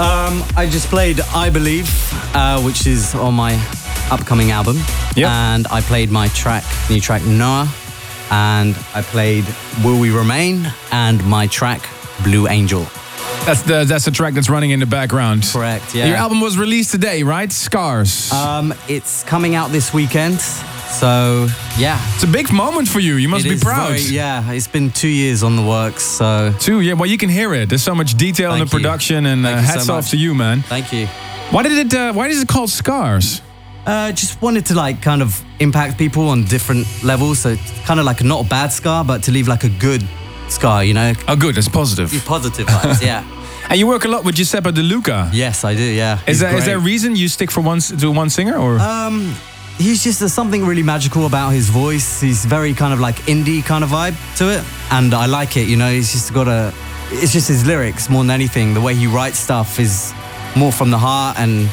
Um, 0.00 0.42
I 0.56 0.66
just 0.66 0.88
played 0.88 1.20
I 1.34 1.50
Believe, 1.50 1.90
uh, 2.34 2.62
which 2.62 2.86
is 2.86 3.14
on 3.14 3.34
my 3.34 3.52
upcoming 4.10 4.50
album. 4.50 4.78
Yep. 5.14 5.28
And 5.28 5.66
I 5.66 5.82
played 5.82 6.10
my 6.10 6.28
track, 6.28 6.64
new 6.88 7.02
track 7.02 7.22
Noah. 7.22 7.70
And 8.30 8.76
I 8.94 9.02
played 9.02 9.44
Will 9.84 9.98
We 10.00 10.10
Remain 10.10 10.66
and 10.92 11.24
my 11.26 11.46
track 11.46 11.88
Blue 12.24 12.48
Angel. 12.48 12.86
That's 13.44 13.62
the 13.62 13.84
that's 13.84 14.04
the 14.04 14.10
track 14.10 14.34
that's 14.34 14.50
running 14.50 14.70
in 14.70 14.80
the 14.80 14.86
background. 14.86 15.44
Correct, 15.52 15.94
yeah. 15.94 16.06
Your 16.06 16.16
album 16.16 16.40
was 16.40 16.58
released 16.58 16.90
today, 16.90 17.22
right? 17.22 17.50
Scars. 17.52 18.32
Um, 18.32 18.74
it's 18.88 19.22
coming 19.24 19.54
out 19.54 19.70
this 19.70 19.92
weekend. 19.94 20.40
So, 20.40 21.48
yeah. 21.78 22.00
It's 22.14 22.22
a 22.24 22.28
big 22.28 22.52
moment 22.52 22.88
for 22.88 23.00
you. 23.00 23.16
You 23.16 23.28
must 23.28 23.44
It 23.44 23.50
be 23.50 23.58
proud. 23.58 23.88
very- 23.90 24.02
yeah, 24.02 24.50
it's 24.52 24.68
been 24.68 24.90
two 24.90 25.08
years 25.08 25.42
on 25.42 25.56
the 25.56 25.62
works, 25.62 26.04
so. 26.04 26.54
Two, 26.60 26.80
yeah. 26.80 26.94
Well, 26.94 27.10
you 27.10 27.18
can 27.18 27.28
hear 27.28 27.52
it. 27.54 27.68
There's 27.68 27.82
so 27.82 27.94
much 27.94 28.14
detail 28.16 28.52
in 28.52 28.60
the 28.60 28.64
you. 28.64 28.70
production, 28.70 29.26
and 29.26 29.44
uh, 29.44 29.48
Thank 29.50 29.60
you 29.60 29.66
so 29.66 29.72
hats 29.78 29.88
off 29.88 30.10
to 30.10 30.16
you, 30.16 30.34
man. 30.34 30.62
Thank 30.62 30.92
you. 30.92 31.06
Why 31.50 31.62
did 31.64 31.72
it? 31.72 31.94
Uh, 31.94 32.12
why 32.12 32.28
is 32.28 32.40
it 32.40 32.48
called 32.48 32.70
Scars? 32.70 33.42
Uh, 33.86 34.10
just 34.12 34.42
wanted 34.42 34.66
to 34.66 34.74
like 34.74 35.00
kind 35.00 35.22
of 35.22 35.40
impact 35.60 35.96
people 35.96 36.28
on 36.28 36.44
different 36.44 36.86
levels. 37.04 37.38
So 37.38 37.56
kind 37.84 38.00
of 38.00 38.06
like 38.06 38.22
not 38.24 38.44
a 38.44 38.48
bad 38.48 38.72
scar, 38.72 39.04
but 39.04 39.22
to 39.24 39.30
leave 39.32 39.46
like 39.48 39.64
a 39.64 39.68
good 39.68 40.02
scar, 40.48 40.82
you 40.84 40.92
know? 40.94 41.12
Oh, 41.28 41.36
good. 41.36 41.54
That's 41.54 41.68
positive. 41.68 42.12
Positive 42.26 42.66
vibes, 42.66 43.02
yeah. 43.02 43.24
And 43.68 43.80
you 43.80 43.88
work 43.88 44.04
a 44.04 44.08
lot 44.08 44.24
with 44.24 44.36
Giuseppe 44.36 44.70
De 44.70 44.80
Luca. 44.80 45.28
Yes, 45.32 45.64
I 45.64 45.74
do. 45.74 45.82
Yeah. 45.82 46.20
Is 46.28 46.38
there, 46.38 46.56
is 46.56 46.66
there 46.66 46.76
a 46.76 46.80
reason 46.80 47.16
you 47.16 47.26
stick 47.28 47.50
for 47.50 47.62
one 47.62 47.80
to 47.80 48.12
one 48.12 48.30
singer, 48.30 48.56
or 48.56 48.78
Um, 48.78 49.34
he's 49.76 50.04
just 50.04 50.20
there's 50.20 50.32
something 50.32 50.64
really 50.64 50.84
magical 50.84 51.26
about 51.26 51.50
his 51.50 51.68
voice. 51.68 52.20
He's 52.20 52.44
very 52.44 52.74
kind 52.74 52.92
of 52.94 53.00
like 53.00 53.16
indie 53.26 53.64
kind 53.64 53.82
of 53.82 53.90
vibe 53.90 54.14
to 54.36 54.50
it, 54.56 54.62
and 54.92 55.12
I 55.12 55.26
like 55.26 55.56
it. 55.56 55.66
You 55.66 55.76
know, 55.76 55.90
he's 55.90 56.12
just 56.12 56.32
got 56.32 56.46
a. 56.46 56.72
It's 57.10 57.32
just 57.32 57.48
his 57.48 57.66
lyrics 57.66 58.08
more 58.08 58.22
than 58.22 58.30
anything. 58.30 58.72
The 58.72 58.80
way 58.80 58.94
he 58.94 59.08
writes 59.08 59.38
stuff 59.40 59.80
is 59.80 60.14
more 60.54 60.70
from 60.70 60.92
the 60.92 60.98
heart, 60.98 61.36
and 61.36 61.68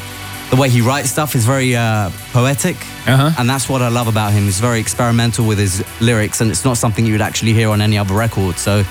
the 0.50 0.56
way 0.56 0.68
he 0.68 0.80
writes 0.80 1.10
stuff 1.10 1.34
is 1.34 1.44
very 1.44 1.74
uh, 1.74 2.10
poetic. 2.32 2.76
Uh-huh. 3.06 3.32
And 3.38 3.48
that's 3.48 3.68
what 3.68 3.82
I 3.82 3.88
love 3.88 4.08
about 4.08 4.32
him. 4.32 4.44
He's 4.44 4.60
very 4.60 4.80
experimental 4.80 5.46
with 5.46 5.58
his 5.58 5.84
lyrics, 6.00 6.40
and 6.40 6.50
it's 6.50 6.64
not 6.64 6.76
something 6.76 7.04
you 7.04 7.12
would 7.12 7.20
actually 7.20 7.52
hear 7.52 7.70
on 7.70 7.80
any 7.80 7.98
other 7.98 8.14
record. 8.14 8.56
So 8.56 8.82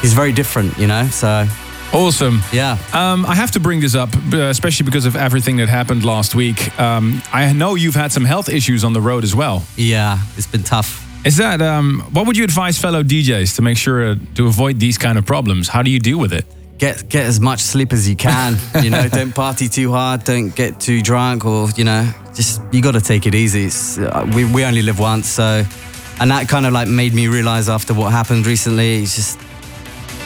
he's 0.00 0.12
very 0.12 0.32
different, 0.32 0.76
you 0.78 0.86
know. 0.86 1.06
So 1.06 1.46
awesome? 1.92 2.40
yeah. 2.52 2.78
Um, 2.92 3.26
I 3.26 3.34
have 3.34 3.50
to 3.52 3.60
bring 3.60 3.80
this 3.80 3.94
up, 3.94 4.10
uh, 4.32 4.36
especially 4.48 4.84
because 4.84 5.06
of 5.06 5.16
everything 5.16 5.56
that 5.58 5.68
happened 5.68 6.04
last 6.04 6.34
week. 6.34 6.78
Um, 6.78 7.22
I 7.32 7.52
know 7.52 7.74
you've 7.74 7.96
had 7.96 8.12
some 8.12 8.24
health 8.24 8.48
issues 8.48 8.84
on 8.84 8.92
the 8.92 9.00
road 9.00 9.24
as 9.24 9.34
well. 9.34 9.64
Yeah, 9.76 10.18
it's 10.36 10.46
been 10.46 10.62
tough. 10.62 11.06
Is 11.24 11.36
that 11.36 11.60
um, 11.60 12.00
what 12.12 12.26
would 12.26 12.36
you 12.36 12.44
advise 12.44 12.78
fellow 12.78 13.02
DJs 13.02 13.56
to 13.56 13.62
make 13.62 13.76
sure 13.76 14.16
to 14.36 14.46
avoid 14.46 14.80
these 14.80 14.96
kind 14.96 15.18
of 15.18 15.26
problems? 15.26 15.68
How 15.68 15.82
do 15.82 15.90
you 15.90 15.98
deal 15.98 16.18
with 16.18 16.32
it? 16.32 16.46
Get 16.80 17.08
get 17.08 17.26
as 17.26 17.38
much 17.38 17.60
sleep 17.60 17.92
as 17.92 18.08
you 18.08 18.16
can. 18.16 18.56
you 18.82 18.90
know, 18.90 19.08
don't 19.12 19.32
party 19.32 19.68
too 19.68 19.92
hard, 19.92 20.24
don't 20.24 20.48
get 20.48 20.80
too 20.80 21.00
drunk, 21.02 21.44
or 21.44 21.68
you 21.76 21.84
know, 21.84 22.10
just 22.34 22.60
you 22.72 22.82
got 22.82 22.92
to 22.92 23.00
take 23.00 23.26
it 23.26 23.34
easy. 23.34 23.66
It's, 23.66 23.98
uh, 23.98 24.28
we 24.34 24.44
we 24.44 24.64
only 24.64 24.82
live 24.82 24.98
once, 24.98 25.28
so 25.28 25.64
and 26.20 26.30
that 26.30 26.48
kind 26.48 26.66
of 26.66 26.72
like 26.72 26.88
made 26.88 27.14
me 27.14 27.28
realize 27.28 27.68
after 27.68 27.94
what 27.94 28.10
happened 28.10 28.46
recently. 28.46 29.02
It's 29.02 29.14
just 29.14 29.38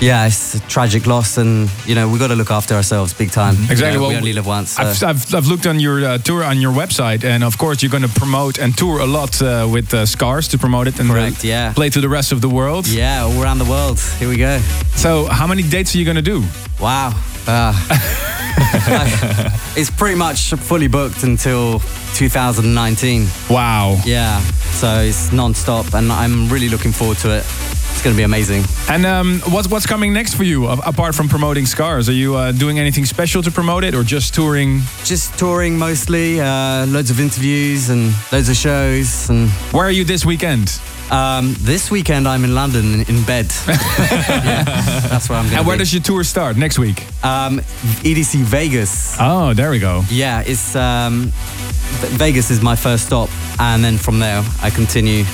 yeah, 0.01 0.27
it's 0.27 0.55
a 0.55 0.61
tragic 0.69 1.07
loss, 1.07 1.39
and 1.39 1.71
you 1.87 1.95
know 1.95 2.09
we 2.09 2.19
got 2.19 2.29
to 2.29 2.35
look 2.37 2.51
after 2.51 2.75
ourselves 2.75 3.13
big 3.15 3.31
time. 3.31 3.55
You 3.57 3.71
Exactly. 3.71 3.95
know, 3.97 4.01
well, 4.03 4.11
we 4.11 4.17
only 4.17 4.33
live 4.33 4.47
once. 4.47 4.73
So. 4.73 4.83
I've, 4.83 5.03
I've, 5.03 5.35
I've 5.35 5.47
looked 5.47 5.67
on 5.67 5.81
your 5.81 6.05
uh, 6.05 6.19
tour 6.19 6.45
on 6.45 6.61
your 6.61 6.73
website, 6.73 7.25
and 7.25 7.43
of 7.45 7.57
course 7.59 7.83
you're 7.83 7.91
going 7.91 8.03
to 8.03 8.21
promote 8.21 8.59
and 8.59 8.77
tour 8.77 9.01
a 9.01 9.07
lot 9.07 9.41
uh, 9.41 9.69
with 9.71 9.93
uh, 9.95 10.05
Scars 10.07 10.49
to 10.49 10.59
promote 10.59 10.89
it 10.89 10.99
and 11.01 11.09
Correct, 11.09 11.45
yeah. 11.45 11.73
play 11.73 11.91
to 11.91 12.01
the 12.01 12.09
rest 12.09 12.33
of 12.33 12.41
the 12.41 12.49
world. 12.49 12.87
yeah, 12.87 13.23
all 13.23 13.43
around 13.43 13.59
the 13.59 13.65
world. 13.71 13.99
Here 14.19 14.29
we 14.29 14.37
go. 14.37 14.59
So 14.97 15.27
how 15.27 15.47
many 15.47 15.63
dates 15.63 15.95
are 15.95 15.99
you 15.99 16.05
going 16.05 16.17
to 16.17 16.23
do? 16.23 16.43
Wow. 16.81 17.13
Uh, 17.47 17.73
it's 19.77 19.91
pretty 19.91 20.17
much 20.17 20.51
fully 20.55 20.89
booked 20.89 21.23
until 21.23 21.81
2019. 22.15 23.27
Wow. 23.51 24.01
Yeah, 24.05 24.41
so 24.41 25.01
it's 25.01 25.33
non-stop, 25.33 25.95
and 25.95 26.11
I'm 26.13 26.49
really 26.49 26.69
looking 26.69 26.93
forward 26.93 27.19
to 27.19 27.31
it. 27.37 27.45
It's 27.93 28.03
going 28.03 28.15
to 28.15 28.19
be 28.19 28.25
amazing. 28.25 28.65
And 28.89 29.07
um, 29.07 29.41
what's 29.51 29.69
what's 29.69 29.87
coming 29.87 30.13
next 30.13 30.35
for 30.35 30.43
you 30.45 30.67
apart 30.67 31.15
from 31.15 31.29
promoting 31.29 31.65
Scars? 31.65 32.09
Are 32.09 32.13
you 32.13 32.35
uh, 32.35 32.53
doing 32.53 32.79
anything 32.79 33.05
special 33.05 33.43
to 33.43 33.51
promote 33.51 33.85
it, 33.85 33.95
or 33.95 34.03
just 34.03 34.35
touring? 34.35 34.81
Just 35.05 35.39
touring 35.39 35.79
mostly, 35.79 36.41
uh, 36.41 36.87
loads 36.87 37.11
of 37.11 37.21
interviews 37.21 37.91
and 37.91 38.13
loads 38.33 38.49
of 38.49 38.57
shows. 38.57 39.31
And 39.31 39.49
Where 39.73 39.85
are 39.85 39.93
you 39.93 40.05
this 40.05 40.25
weekend? 40.27 40.81
Um, 41.15 41.55
this 41.61 41.91
weekend 41.91 42.27
I'm 42.27 42.45
in 42.45 42.55
London 42.55 43.01
in 43.09 43.23
bed. 43.25 43.47
Yeah, 44.45 44.65
that's 45.11 45.29
where 45.29 45.39
I'm 45.39 45.47
going. 45.47 45.59
And 45.59 45.67
where 45.67 45.77
does 45.77 45.93
your 45.93 46.03
tour 46.03 46.25
start 46.25 46.57
next 46.57 46.79
week? 46.79 47.05
um, 47.25 47.61
EDC 48.03 48.43
Vegas? 48.43 49.17
Oh, 49.21 49.55
there 49.55 49.71
we 49.71 49.79
go. 49.79 50.03
Yeah, 50.11 50.43
it's 50.47 50.75
um, 50.77 51.31
Vegas 52.19 52.51
is 52.51 52.61
my 52.61 52.77
first 52.77 53.07
stop, 53.07 53.29
and 53.59 53.83
then 53.85 53.97
from 53.99 54.19
there 54.19 54.43
I 54.63 54.71
continue 54.71 55.25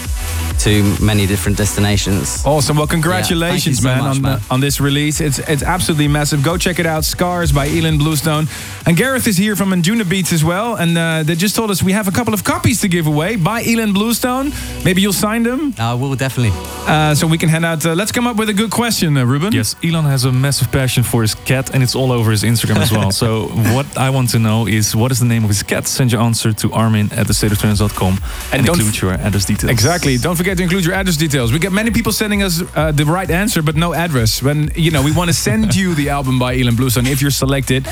to 0.64 0.82
many 1.02 1.26
different 1.26 1.56
destinations. 1.56 2.44
Awesome. 2.44 2.76
Well, 2.76 2.86
congratulations, 2.86 3.78
so 3.78 3.88
man, 3.88 3.98
much, 3.98 4.16
on, 4.16 4.22
man. 4.22 4.40
On 4.50 4.60
this 4.60 4.80
release. 4.80 5.20
It's 5.20 5.38
it's 5.38 5.62
absolutely 5.62 6.08
massive. 6.08 6.42
Go 6.42 6.56
check 6.56 6.78
it 6.78 6.86
out. 6.86 7.04
Scars 7.04 7.52
by 7.52 7.68
Ilan 7.68 7.98
Bluestone. 7.98 8.46
And 8.86 8.96
Gareth 8.96 9.26
is 9.26 9.36
here 9.36 9.56
from 9.56 9.70
Anjunabeats 9.70 10.32
as 10.32 10.44
well. 10.44 10.76
And 10.76 10.96
uh, 10.98 11.22
they 11.22 11.34
just 11.34 11.56
told 11.56 11.70
us 11.70 11.82
we 11.82 11.92
have 11.92 12.08
a 12.08 12.12
couple 12.12 12.34
of 12.34 12.42
copies 12.44 12.80
to 12.80 12.88
give 12.88 13.06
away 13.06 13.36
by 13.36 13.62
Ilan 13.62 13.92
Bluestone. 13.94 14.52
Maybe 14.84 15.00
you'll 15.02 15.12
sign 15.12 15.42
them 15.42 15.74
I 15.78 15.94
will 15.94 16.14
definitely. 16.14 16.52
uh, 16.86 17.14
so 17.14 17.26
we 17.26 17.38
can 17.38 17.48
hand 17.48 17.64
out. 17.64 17.84
Uh, 17.84 17.94
let's 17.94 18.12
come 18.12 18.26
up 18.26 18.36
with 18.36 18.48
a 18.48 18.54
good 18.54 18.70
question, 18.70 19.16
uh, 19.16 19.24
Ruben. 19.24 19.52
Yes, 19.52 19.74
Ilan 19.82 20.04
has 20.04 20.24
a 20.24 20.32
massive 20.32 20.70
passion 20.70 21.02
for 21.02 21.22
his 21.22 21.34
cat 21.34 21.74
and 21.74 21.82
it's 21.82 21.94
all 21.94 22.12
over 22.12 22.30
his 22.30 22.42
Instagram 22.42 22.76
as 22.76 22.92
well. 22.92 23.10
so 23.22 23.48
what 23.74 23.86
I 23.96 24.10
want 24.10 24.30
to 24.30 24.38
know 24.38 24.66
is 24.66 24.94
what 24.94 25.10
is 25.12 25.18
the 25.18 25.26
name 25.26 25.44
of 25.44 25.50
his 25.50 25.62
cat? 25.62 25.86
Send 25.86 26.12
your 26.12 26.20
answer 26.22 26.52
to 26.52 26.72
armin 26.72 27.06
at 27.12 27.26
thestateoftrance.com 27.26 28.18
and 28.52 28.66
don't 28.66 28.76
include 28.76 29.00
your 29.00 29.12
address 29.12 29.44
details. 29.46 29.70
Exactly. 29.70 30.16
Don't 30.18 30.36
forget 30.36 30.49
forget 30.50 30.58
to 30.58 30.62
include 30.64 30.84
your 30.84 30.94
address 30.94 31.16
details. 31.16 31.52
We 31.52 31.60
get 31.60 31.70
many 31.70 31.92
people 31.92 32.10
sending 32.10 32.42
us 32.42 32.62
uh, 32.74 32.90
the 32.90 33.04
right 33.04 33.30
answer, 33.30 33.62
but 33.62 33.76
no 33.76 33.94
address. 33.94 34.42
When 34.42 34.70
you 34.74 34.90
know 34.90 35.00
we 35.00 35.12
want 35.12 35.28
to 35.28 35.34
send 35.34 35.76
you 35.76 35.94
the 35.94 36.08
album 36.08 36.40
by 36.40 36.56
Ilan 36.56 36.76
Bluestone 36.76 37.06
if 37.06 37.22
you're 37.22 37.30
selected. 37.30 37.86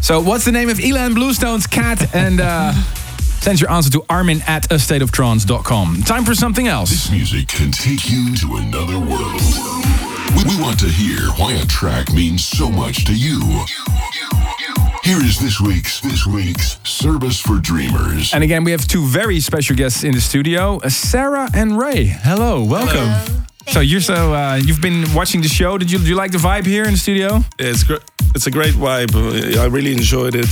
So, 0.00 0.20
what's 0.20 0.44
the 0.44 0.52
name 0.52 0.68
of 0.68 0.78
Ilan 0.78 1.14
Bluestone's 1.14 1.66
cat? 1.66 2.14
And 2.14 2.40
uh, 2.40 2.72
send 3.40 3.60
your 3.60 3.70
answer 3.70 3.90
to 3.90 4.04
Armin 4.08 4.42
at 4.46 4.70
a 4.70 4.76
stateoftrance.com. 4.76 6.02
Time 6.02 6.24
for 6.24 6.36
something 6.36 6.68
else. 6.68 6.90
This 6.90 7.10
music 7.10 7.48
can 7.48 7.72
take 7.72 8.08
you 8.08 8.36
to 8.36 8.56
another 8.58 8.98
world. 8.98 9.40
We, 10.36 10.44
we 10.54 10.62
want 10.62 10.78
to 10.80 10.88
hear 10.88 11.18
why 11.36 11.54
a 11.54 11.66
track 11.66 12.12
means 12.12 12.44
so 12.44 12.70
much 12.70 13.06
to 13.06 13.14
you. 13.14 13.40
Here 15.04 15.18
is 15.18 15.38
this 15.38 15.60
week's 15.60 16.00
this 16.00 16.26
week's 16.26 16.78
service 16.82 17.38
for 17.38 17.58
dreamers. 17.58 18.32
And 18.32 18.42
again, 18.42 18.64
we 18.64 18.70
have 18.70 18.86
two 18.86 19.04
very 19.04 19.38
special 19.38 19.76
guests 19.76 20.02
in 20.02 20.14
the 20.14 20.20
studio, 20.20 20.80
uh, 20.82 20.88
Sarah 20.88 21.46
and 21.52 21.78
Ray. 21.78 22.06
Hello, 22.06 22.64
welcome. 22.64 23.12
So 23.66 23.80
you're 23.80 24.00
so 24.00 24.32
uh, 24.32 24.54
you've 24.64 24.80
been 24.80 25.04
watching 25.12 25.42
the 25.42 25.48
show. 25.48 25.76
Did 25.76 25.90
you 25.90 25.98
do 25.98 26.06
you 26.06 26.14
like 26.14 26.32
the 26.32 26.38
vibe 26.38 26.64
here 26.64 26.84
in 26.84 26.92
the 26.92 26.98
studio? 26.98 27.44
It's 27.58 27.84
great. 27.84 28.00
It's 28.34 28.46
a 28.46 28.50
great 28.50 28.72
vibe. 28.72 29.14
I 29.58 29.66
really 29.66 29.92
enjoyed 29.92 30.34
it. 30.34 30.48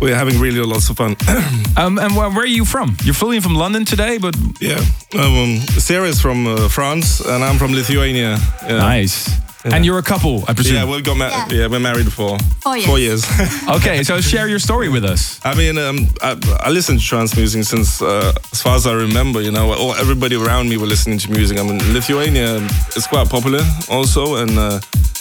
We're 0.00 0.16
having 0.16 0.40
really 0.40 0.58
lots 0.58 0.90
of 0.90 0.96
fun. 0.96 1.14
um, 1.76 1.96
and 2.00 2.16
where, 2.16 2.28
where, 2.28 2.42
are 2.42 2.56
you 2.58 2.64
from? 2.64 2.96
You're 3.04 3.14
flying 3.14 3.40
from 3.40 3.54
London 3.54 3.84
today, 3.84 4.18
but 4.18 4.34
yeah. 4.60 4.82
Um, 5.14 5.60
Sarah 5.78 6.08
is 6.08 6.20
from 6.20 6.48
uh, 6.48 6.68
France, 6.68 7.20
and 7.20 7.44
I'm 7.44 7.56
from 7.56 7.72
Lithuania. 7.72 8.36
Yeah. 8.62 8.78
Nice. 8.78 9.30
Yeah. 9.64 9.76
And 9.76 9.84
you're 9.84 9.98
a 9.98 10.02
couple, 10.02 10.44
I 10.48 10.54
presume. 10.54 10.76
Yeah, 10.76 10.90
we 10.90 11.02
got 11.02 11.16
married. 11.16 11.52
Yeah. 11.52 11.62
yeah. 11.62 11.66
we're 11.68 11.78
married 11.78 12.12
for 12.12 12.36
four 12.60 12.76
years. 12.76 12.86
Four 12.86 12.98
years. 12.98 13.24
okay, 13.68 14.02
so 14.02 14.20
share 14.20 14.48
your 14.48 14.58
story 14.58 14.88
with 14.88 15.04
us. 15.04 15.40
I 15.44 15.54
mean, 15.54 15.78
um, 15.78 16.08
I, 16.20 16.36
I 16.60 16.70
listened 16.70 17.00
to 17.00 17.06
trance 17.06 17.36
music 17.36 17.64
since, 17.64 18.02
uh, 18.02 18.32
as 18.52 18.60
far 18.60 18.74
as 18.74 18.86
I 18.86 18.92
remember. 18.92 19.40
You 19.40 19.52
know, 19.52 19.72
all, 19.72 19.94
everybody 19.94 20.34
around 20.34 20.68
me 20.68 20.76
were 20.76 20.86
listening 20.86 21.18
to 21.18 21.30
music. 21.30 21.58
I 21.58 21.62
mean, 21.62 21.78
Lithuania 21.92 22.56
is 22.96 23.06
quite 23.06 23.28
popular 23.28 23.62
also, 23.88 24.36
and 24.36 24.58
uh, 24.58 24.80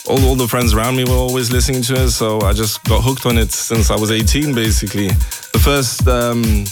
all, 0.09 0.23
all 0.25 0.35
the 0.35 0.47
friends 0.47 0.73
around 0.73 0.95
me 0.95 1.03
were 1.03 1.11
always 1.11 1.51
listening 1.51 1.83
to 1.83 1.93
it. 2.05 2.09
So 2.09 2.41
I 2.41 2.53
just 2.53 2.83
got 2.85 3.03
hooked 3.03 3.27
on 3.27 3.37
it 3.37 3.51
since 3.51 3.91
I 3.91 3.95
was 3.95 4.11
18, 4.11 4.55
basically. 4.55 5.09
The 5.09 5.61
first. 5.63 6.07
Um, 6.07 6.65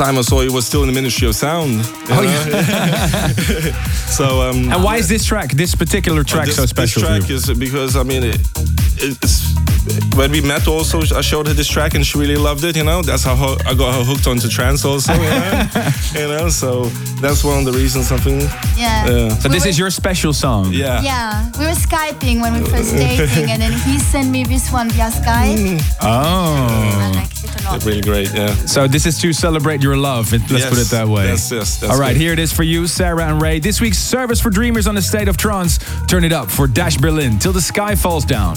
time 0.00 0.16
I 0.16 0.22
saw 0.22 0.40
you 0.40 0.50
was 0.50 0.66
still 0.66 0.80
in 0.80 0.86
the 0.86 0.94
Ministry 0.94 1.28
of 1.28 1.34
Sound. 1.34 1.82
Oh 2.08 2.22
yeah. 2.22 3.32
so 4.08 4.40
um, 4.48 4.72
and 4.72 4.82
why 4.82 4.96
is 4.96 5.08
this 5.08 5.26
track, 5.26 5.50
this 5.50 5.74
particular 5.74 6.24
track, 6.24 6.46
this, 6.46 6.56
so 6.56 6.64
special? 6.64 7.02
This 7.02 7.26
track 7.26 7.30
is 7.30 7.58
because 7.58 7.96
I 7.96 8.02
mean 8.02 8.22
it, 8.24 8.40
it's 8.96 9.54
when 10.14 10.30
we 10.30 10.40
met 10.40 10.68
also 10.68 11.00
I 11.16 11.20
showed 11.20 11.46
her 11.46 11.54
this 11.54 11.68
track 11.68 11.94
and 11.94 12.04
she 12.04 12.18
really 12.18 12.36
loved 12.36 12.64
it. 12.64 12.76
You 12.76 12.84
know 12.84 13.02
that's 13.02 13.24
how 13.24 13.56
I 13.66 13.74
got 13.74 13.94
her 13.94 14.04
hooked 14.04 14.26
onto 14.26 14.48
trance 14.48 14.84
also. 14.84 15.12
You 15.14 15.20
know, 15.20 15.68
you 16.14 16.28
know 16.28 16.48
so 16.48 16.84
that's 17.20 17.44
one 17.44 17.58
of 17.58 17.64
the 17.64 17.72
reasons 17.72 18.12
I 18.12 18.18
think. 18.18 18.42
Yeah. 18.76 19.08
yeah. 19.08 19.28
So 19.28 19.48
we 19.48 19.54
this 19.54 19.64
were, 19.64 19.70
is 19.70 19.78
your 19.78 19.90
special 19.90 20.32
song. 20.32 20.72
Yeah. 20.72 21.02
Yeah. 21.02 21.50
We 21.58 21.66
were 21.66 21.72
skyping 21.72 22.40
when 22.40 22.54
we 22.54 22.68
first 22.68 22.94
dating, 22.96 23.50
and 23.50 23.60
then 23.60 23.72
he 23.72 23.98
sent 23.98 24.30
me 24.30 24.44
this 24.44 24.72
one 24.72 24.90
via 24.90 25.10
Skype. 25.10 25.56
Mm. 25.56 25.96
Oh. 26.02 26.66
I 27.00 27.12
liked 27.14 27.44
it 27.44 27.60
a 27.60 27.64
lot. 27.64 27.84
Really 27.84 28.00
great. 28.00 28.32
Yeah. 28.32 28.54
So 28.66 28.86
this 28.86 29.06
is 29.06 29.18
to 29.20 29.32
celebrate 29.32 29.82
your 29.82 29.96
love. 29.96 30.32
Let's 30.32 30.50
yes, 30.50 30.68
put 30.68 30.78
it 30.78 30.90
that 30.90 31.08
way. 31.08 31.26
Yes, 31.26 31.50
yes. 31.50 31.78
That's 31.78 31.92
All 31.92 31.98
right, 31.98 32.12
good. 32.12 32.20
here 32.20 32.32
it 32.32 32.38
is 32.38 32.52
for 32.52 32.62
you, 32.62 32.86
Sarah 32.86 33.24
and 33.24 33.40
Ray. 33.40 33.60
This 33.60 33.80
week's 33.80 33.98
service 33.98 34.40
for 34.40 34.50
dreamers 34.50 34.86
on 34.86 34.94
the 34.94 35.02
state 35.02 35.28
of 35.28 35.36
trance. 35.36 35.78
Turn 36.06 36.24
it 36.24 36.32
up 36.32 36.50
for 36.50 36.66
Dash 36.66 36.96
Berlin 36.96 37.38
till 37.38 37.52
the 37.52 37.60
sky 37.60 37.94
falls 37.94 38.24
down. 38.24 38.56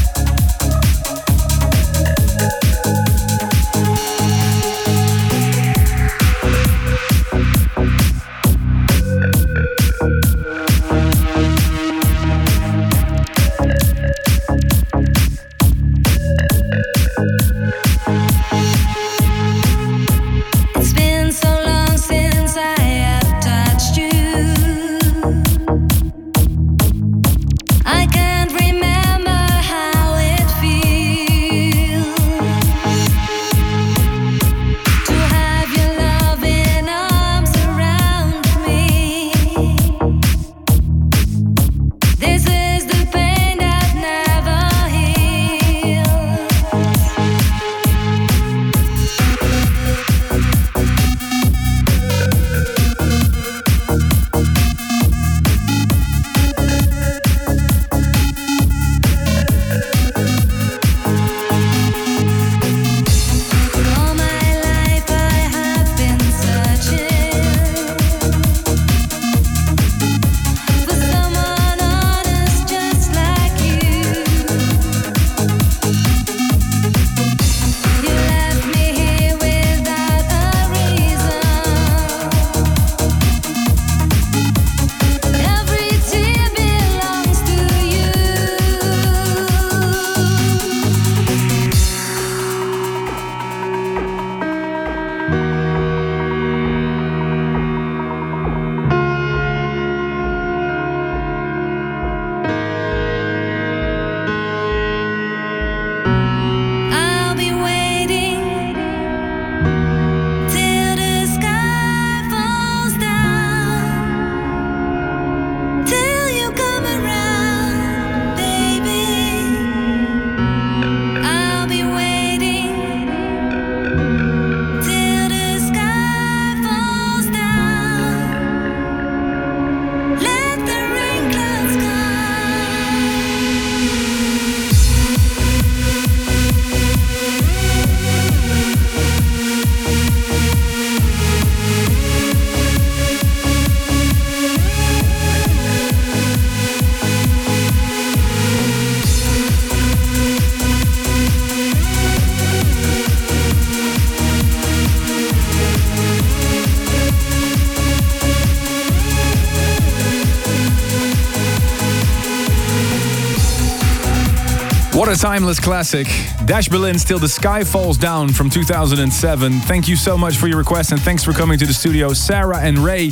A 165.11 165.15
timeless 165.15 165.59
classic. 165.59 166.07
Dash 166.45 166.69
Berlin, 166.69 166.97
Still 166.97 167.19
the 167.19 167.27
Sky 167.27 167.65
Falls 167.65 167.97
Down 167.97 168.29
from 168.29 168.49
2007. 168.49 169.59
Thank 169.61 169.89
you 169.89 169.97
so 169.97 170.17
much 170.17 170.37
for 170.37 170.47
your 170.47 170.57
request 170.57 170.93
and 170.93 171.01
thanks 171.01 171.21
for 171.21 171.33
coming 171.33 171.59
to 171.59 171.65
the 171.65 171.73
studio, 171.73 172.13
Sarah 172.13 172.59
and 172.59 172.79
Ray. 172.79 173.07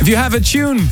If 0.00 0.06
you 0.06 0.14
have 0.14 0.34
a 0.34 0.40
tune 0.40 0.88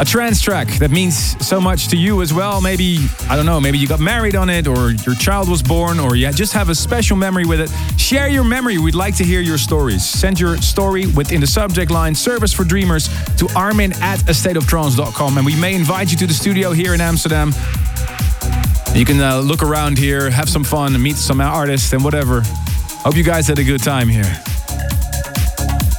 A 0.00 0.04
trance 0.04 0.42
track 0.42 0.66
that 0.78 0.90
means 0.90 1.36
so 1.46 1.60
much 1.60 1.86
to 1.88 1.96
you 1.96 2.20
as 2.22 2.34
well. 2.34 2.60
Maybe, 2.60 2.98
I 3.30 3.36
don't 3.36 3.46
know, 3.46 3.60
maybe 3.60 3.78
you 3.78 3.86
got 3.86 4.00
married 4.00 4.34
on 4.34 4.50
it, 4.50 4.66
or 4.66 4.90
your 4.90 5.14
child 5.14 5.48
was 5.48 5.62
born, 5.62 6.00
or 6.00 6.16
you 6.16 6.28
just 6.32 6.52
have 6.52 6.68
a 6.68 6.74
special 6.74 7.16
memory 7.16 7.44
with 7.44 7.60
it. 7.60 7.70
Share 7.96 8.26
your 8.26 8.42
memory. 8.42 8.78
We'd 8.78 8.96
like 8.96 9.14
to 9.18 9.24
hear 9.24 9.40
your 9.40 9.58
stories. 9.58 10.04
Send 10.04 10.40
your 10.40 10.56
story 10.56 11.06
within 11.06 11.40
the 11.40 11.46
subject 11.46 11.92
line 11.92 12.16
Service 12.16 12.52
for 12.52 12.64
Dreamers 12.64 13.08
to 13.36 13.48
armin 13.54 13.92
at 14.02 14.18
astateoftrance.com. 14.20 15.36
And 15.36 15.46
we 15.46 15.54
may 15.60 15.76
invite 15.76 16.10
you 16.10 16.16
to 16.18 16.26
the 16.26 16.34
studio 16.34 16.72
here 16.72 16.94
in 16.94 17.00
Amsterdam. 17.00 17.52
You 18.94 19.04
can 19.04 19.20
uh, 19.20 19.40
look 19.40 19.60
around 19.64 19.98
here, 19.98 20.30
have 20.30 20.48
some 20.48 20.62
fun, 20.62 21.00
meet 21.02 21.16
some 21.16 21.40
artists, 21.40 21.92
and 21.92 22.04
whatever. 22.04 22.42
Hope 23.02 23.16
you 23.16 23.24
guys 23.24 23.48
had 23.48 23.58
a 23.58 23.64
good 23.64 23.82
time 23.82 24.08
here. 24.08 24.40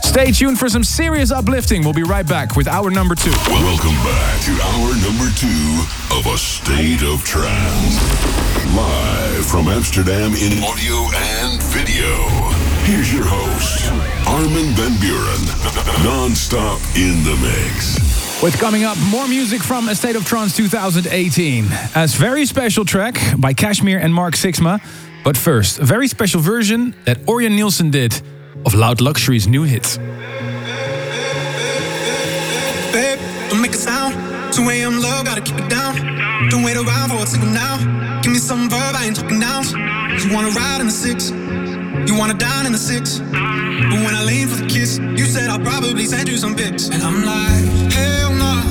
Stay 0.01 0.31
tuned 0.31 0.57
for 0.57 0.69
some 0.69 0.83
serious 0.83 1.29
uplifting. 1.29 1.83
We'll 1.83 1.93
be 1.93 2.03
right 2.03 2.25
back 2.25 2.55
with 2.55 2.69
hour 2.69 2.89
number 2.89 3.13
two. 3.13 3.33
Welcome 3.49 3.95
back 4.07 4.41
to 4.45 4.51
hour 4.63 4.95
number 5.03 5.27
two 5.35 5.83
of 6.15 6.25
A 6.25 6.37
State 6.37 7.03
of 7.03 7.21
Trance. 7.25 7.99
Live 8.73 9.45
from 9.45 9.67
Amsterdam 9.67 10.31
in 10.33 10.63
audio 10.63 10.95
and 11.43 11.61
video. 11.63 12.15
Here's 12.87 13.11
your 13.13 13.25
host, 13.25 13.91
Armin 14.25 14.73
van 14.73 14.93
Buuren. 15.03 16.03
Non-stop 16.05 16.79
in 16.95 17.25
the 17.25 17.35
mix. 17.41 18.24
With 18.45 18.59
coming 18.59 18.83
up, 18.83 18.95
more 19.09 19.27
music 19.27 19.63
from 19.63 19.89
A 19.89 19.95
State 19.95 20.15
of 20.15 20.23
Trance 20.23 20.55
2018. 20.55 21.65
As 21.95 22.13
very 22.13 22.45
special 22.45 22.85
track 22.85 23.19
by 23.39 23.53
Kashmir 23.53 23.97
and 23.97 24.13
Mark 24.13 24.35
Sixma. 24.35 24.79
But 25.23 25.35
first, 25.35 25.79
a 25.79 25.83
very 25.83 26.07
special 26.07 26.41
version 26.41 26.93
that 27.05 27.17
Ørjan 27.25 27.55
Nilsen 27.55 27.89
did 27.89 28.21
of 28.63 28.75
Loud 28.75 29.01
Luxury's 29.01 29.47
new 29.47 29.63
hit. 29.63 29.97
Babe, 32.93 33.19
don't 33.49 33.63
make 33.63 33.73
a 33.73 33.77
sound. 33.77 34.13
2 34.53 34.69
a.m. 34.69 35.01
gotta 35.01 35.41
keep 35.41 35.57
it 35.57 35.67
down. 35.67 35.95
Don't 36.51 36.61
wait 36.61 36.77
around 36.77 37.09
for 37.09 37.15
a 37.15 37.25
signal 37.25 37.49
now. 37.51 38.21
Give 38.21 38.31
me 38.31 38.37
some 38.37 38.69
verb, 38.69 38.95
I 38.95 39.05
ain't 39.05 39.15
talking. 39.15 39.41
You 39.41 40.31
wanna 40.31 40.49
ride 40.49 40.81
in 40.81 40.85
the 40.85 40.93
six, 40.93 41.31
you 42.07 42.17
wanna 42.17 42.33
dine 42.33 42.65
in 42.65 42.71
the 42.71 42.77
six. 42.77 43.19
But 43.19 43.99
when 44.05 44.13
I 44.15 44.23
lean 44.23 44.47
for 44.47 44.57
the 44.61 44.67
kiss, 44.67 44.97
you 44.99 45.25
said 45.25 45.49
I'll 45.49 45.59
probably 45.59 46.05
send 46.05 46.27
you 46.29 46.37
some 46.37 46.55
pics. 46.55 46.89
And 46.89 47.01
I'm 47.03 47.23
like, 47.25 47.93
hell 47.93 48.33
nah, 48.33 48.61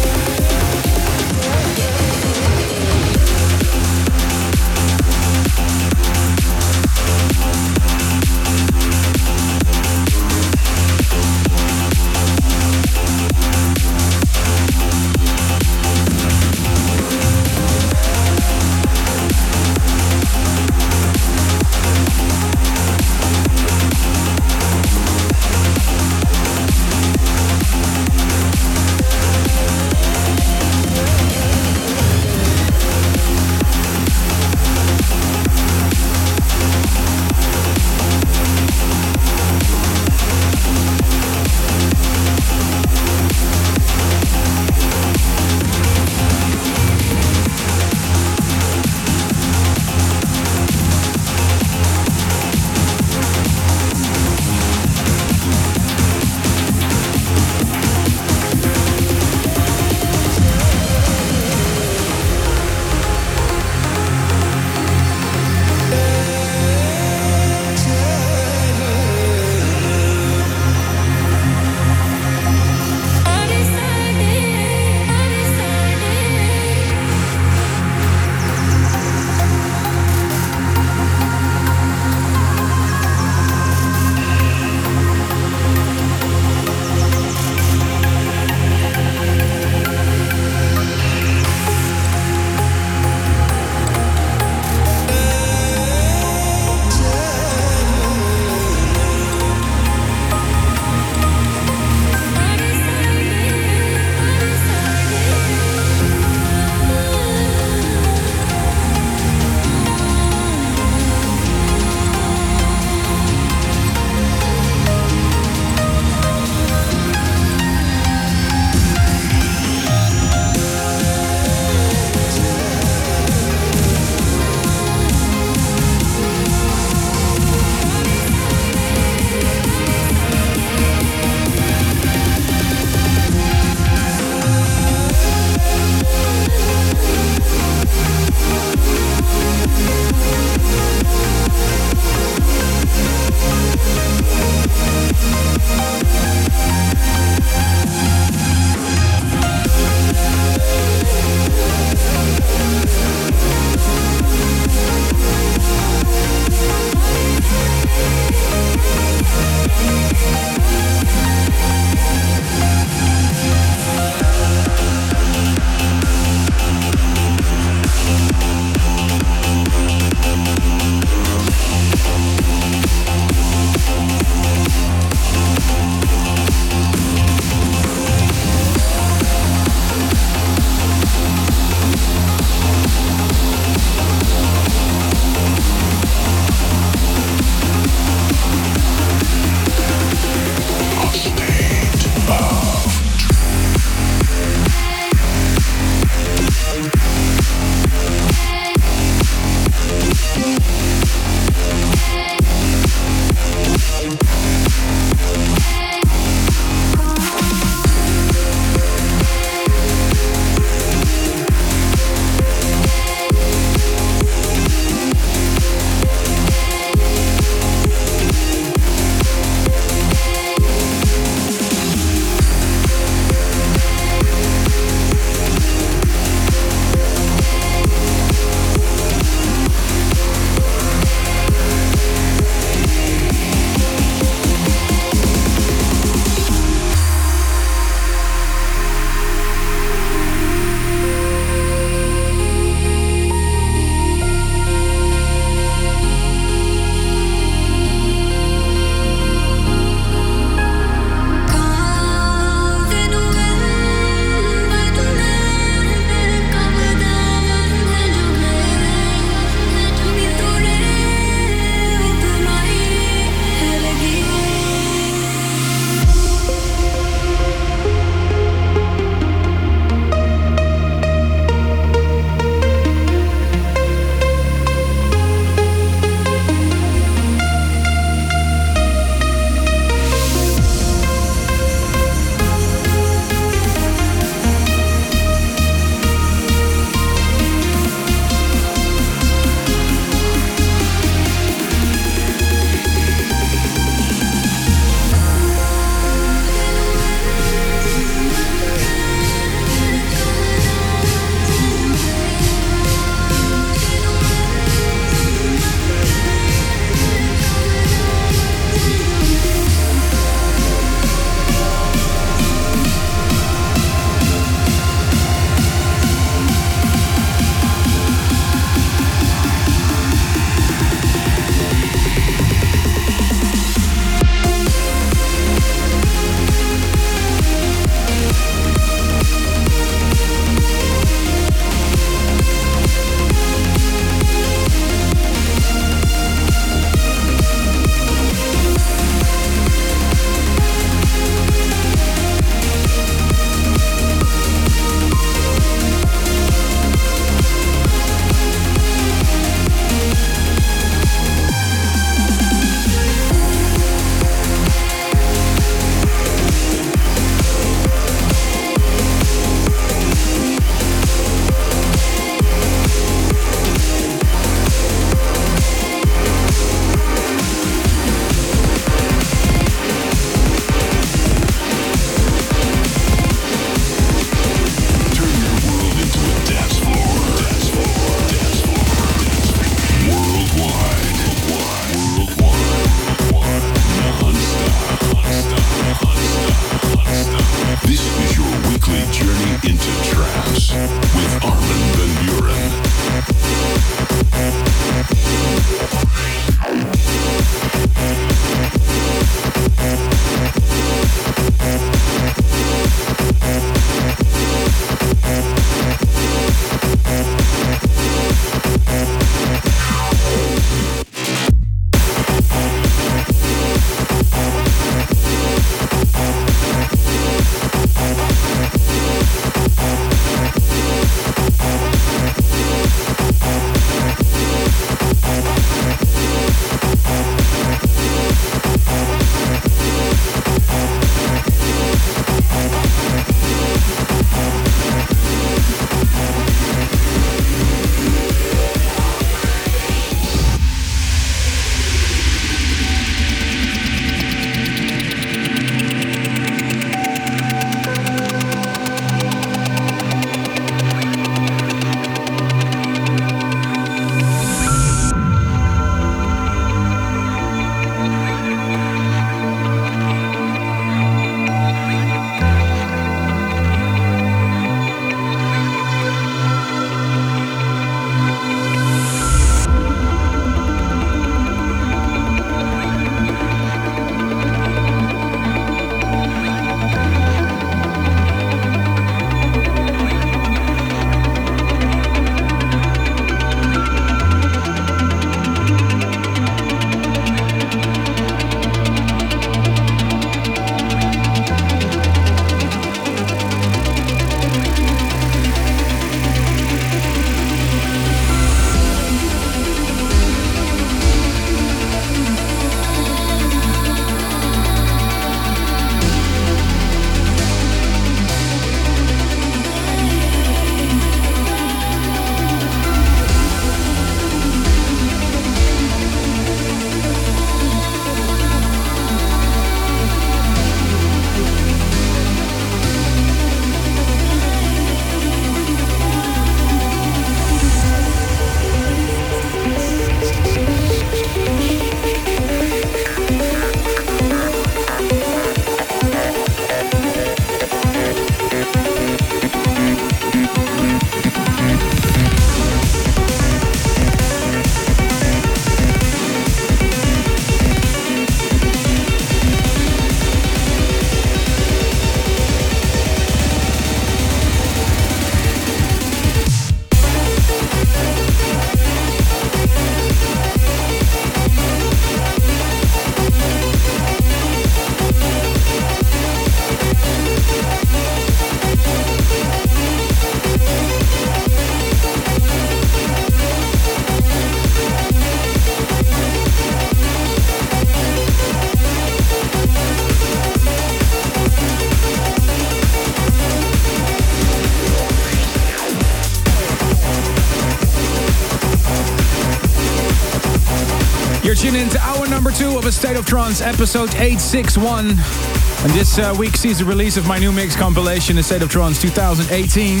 Trance, 593.32 593.62
episode 593.62 594.10
861. 594.10 595.08
And 595.08 595.92
this 595.92 596.18
uh, 596.18 596.34
week 596.38 596.54
sees 596.54 596.80
the 596.80 596.84
release 596.84 597.16
of 597.16 597.26
my 597.26 597.38
new 597.38 597.50
mix 597.50 597.74
compilation, 597.74 598.36
A 598.36 598.42
State 598.42 598.60
of 598.60 598.68
Trance 598.68 599.00
2018. 599.00 600.00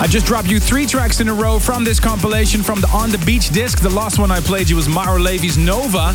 I 0.00 0.06
just 0.08 0.24
dropped 0.24 0.48
you 0.48 0.58
three 0.58 0.86
tracks 0.86 1.20
in 1.20 1.28
a 1.28 1.34
row 1.34 1.58
from 1.58 1.84
this 1.84 2.00
compilation 2.00 2.62
from 2.62 2.80
the 2.80 2.88
On 2.88 3.10
the 3.10 3.18
Beach 3.26 3.50
disc. 3.50 3.78
The 3.80 3.90
last 3.90 4.18
one 4.18 4.30
I 4.30 4.40
played 4.40 4.70
you 4.70 4.76
was 4.76 4.88
Mauro 4.88 5.20
Levy's 5.20 5.58
Nova. 5.58 6.14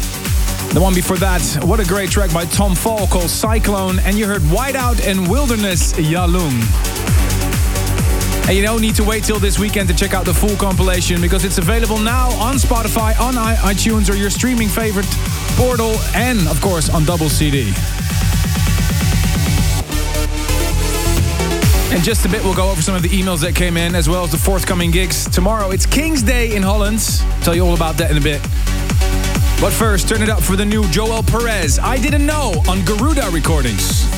The 0.73 0.81
one 0.81 0.95
before 0.95 1.17
that, 1.17 1.43
what 1.63 1.79
a 1.79 1.85
great 1.85 2.09
track 2.09 2.33
by 2.33 2.45
Tom 2.45 2.73
Fall 2.73 3.05
called 3.05 3.29
Cyclone. 3.29 3.99
And 3.99 4.17
you 4.17 4.25
heard 4.25 4.41
Whiteout 4.41 5.07
and 5.07 5.29
Wilderness 5.29 5.93
Yalung. 5.93 6.88
And 8.49 8.57
you 8.57 8.63
don't 8.63 8.81
need 8.81 8.95
to 8.95 9.03
wait 9.03 9.23
till 9.23 9.37
this 9.37 9.59
weekend 9.59 9.89
to 9.89 9.95
check 9.95 10.15
out 10.15 10.25
the 10.25 10.33
full 10.33 10.55
compilation 10.55 11.21
because 11.21 11.45
it's 11.45 11.59
available 11.59 11.99
now 11.99 12.31
on 12.41 12.55
Spotify, 12.55 13.15
on 13.19 13.35
iTunes, 13.35 14.09
or 14.09 14.15
your 14.15 14.31
streaming 14.31 14.67
favorite 14.67 15.05
portal, 15.55 15.91
and 16.15 16.39
of 16.47 16.59
course 16.59 16.89
on 16.89 17.05
double 17.05 17.29
CD. 17.29 17.67
In 21.95 22.01
just 22.01 22.25
a 22.25 22.29
bit, 22.29 22.43
we'll 22.43 22.55
go 22.55 22.71
over 22.71 22.81
some 22.81 22.95
of 22.95 23.03
the 23.03 23.09
emails 23.09 23.41
that 23.41 23.53
came 23.53 23.77
in 23.77 23.93
as 23.93 24.09
well 24.09 24.23
as 24.23 24.31
the 24.31 24.37
forthcoming 24.39 24.89
gigs. 24.89 25.29
Tomorrow, 25.29 25.69
it's 25.69 25.85
King's 25.85 26.23
Day 26.23 26.55
in 26.55 26.63
Holland. 26.63 27.07
I'll 27.21 27.43
tell 27.43 27.55
you 27.55 27.63
all 27.63 27.75
about 27.75 27.97
that 27.97 28.09
in 28.09 28.17
a 28.17 28.21
bit. 28.21 28.41
But 29.61 29.73
first, 29.73 30.09
turn 30.09 30.23
it 30.23 30.29
up 30.29 30.41
for 30.41 30.55
the 30.55 30.65
new 30.65 30.89
Joel 30.89 31.21
Perez. 31.21 31.77
I 31.77 31.97
didn't 31.97 32.25
know 32.25 32.63
on 32.67 32.83
Garuda 32.83 33.29
Recordings. 33.29 34.08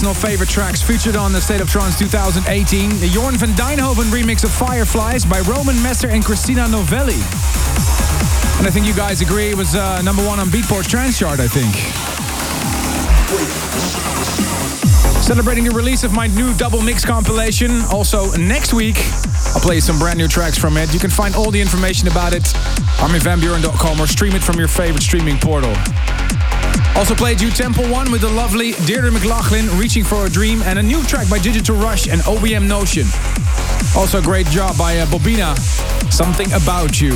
Personal 0.00 0.14
favorite 0.14 0.48
tracks 0.48 0.80
featured 0.80 1.14
on 1.14 1.30
the 1.30 1.42
State 1.42 1.60
of 1.60 1.68
Trance 1.68 1.98
2018. 1.98 2.88
The 3.00 3.08
Jorn 3.08 3.36
van 3.36 3.50
Deynhoven 3.50 4.04
remix 4.04 4.44
of 4.44 4.50
Fireflies 4.50 5.26
by 5.26 5.40
Roman 5.40 5.76
Messer 5.82 6.08
and 6.08 6.24
Christina 6.24 6.66
Novelli. 6.68 7.20
And 8.56 8.66
I 8.66 8.70
think 8.72 8.86
you 8.86 8.94
guys 8.94 9.20
agree 9.20 9.50
it 9.50 9.58
was 9.58 9.74
uh, 9.74 10.00
number 10.00 10.24
one 10.24 10.38
on 10.38 10.46
Beatport 10.46 10.88
Trance 10.88 11.18
Chart, 11.18 11.38
I 11.38 11.46
think. 11.46 11.74
Celebrating 15.22 15.64
the 15.64 15.74
release 15.74 16.02
of 16.02 16.14
my 16.14 16.28
new 16.28 16.54
double 16.54 16.80
mix 16.80 17.04
compilation. 17.04 17.82
Also, 17.92 18.32
next 18.38 18.72
week, 18.72 18.96
I'll 19.54 19.60
play 19.60 19.80
some 19.80 19.98
brand 19.98 20.16
new 20.16 20.28
tracks 20.28 20.56
from 20.56 20.78
it. 20.78 20.94
You 20.94 20.98
can 20.98 21.10
find 21.10 21.34
all 21.34 21.50
the 21.50 21.60
information 21.60 22.08
about 22.08 22.32
it 22.32 22.44
arminvanbuuren.com 23.04 24.00
or 24.00 24.06
stream 24.06 24.32
it 24.34 24.42
from 24.42 24.58
your 24.58 24.68
favorite 24.68 25.02
streaming 25.02 25.36
portal. 25.36 25.74
Also 26.96 27.14
played 27.14 27.40
you 27.40 27.50
Temple 27.50 27.88
One 27.88 28.10
with 28.12 28.20
the 28.20 28.28
lovely 28.28 28.72
Deirdre 28.84 29.10
McLaughlin, 29.10 29.66
Reaching 29.78 30.04
for 30.04 30.26
a 30.26 30.30
Dream, 30.30 30.62
and 30.62 30.78
a 30.78 30.82
new 30.82 31.02
track 31.04 31.28
by 31.28 31.38
Digital 31.38 31.76
Rush 31.76 32.08
and 32.08 32.20
OBM 32.22 32.66
Notion. 32.66 33.06
Also 33.96 34.18
a 34.18 34.22
great 34.22 34.46
job 34.48 34.76
by 34.76 34.98
uh, 34.98 35.06
Bobina, 35.06 35.56
Something 36.12 36.52
About 36.52 37.00
You. 37.00 37.14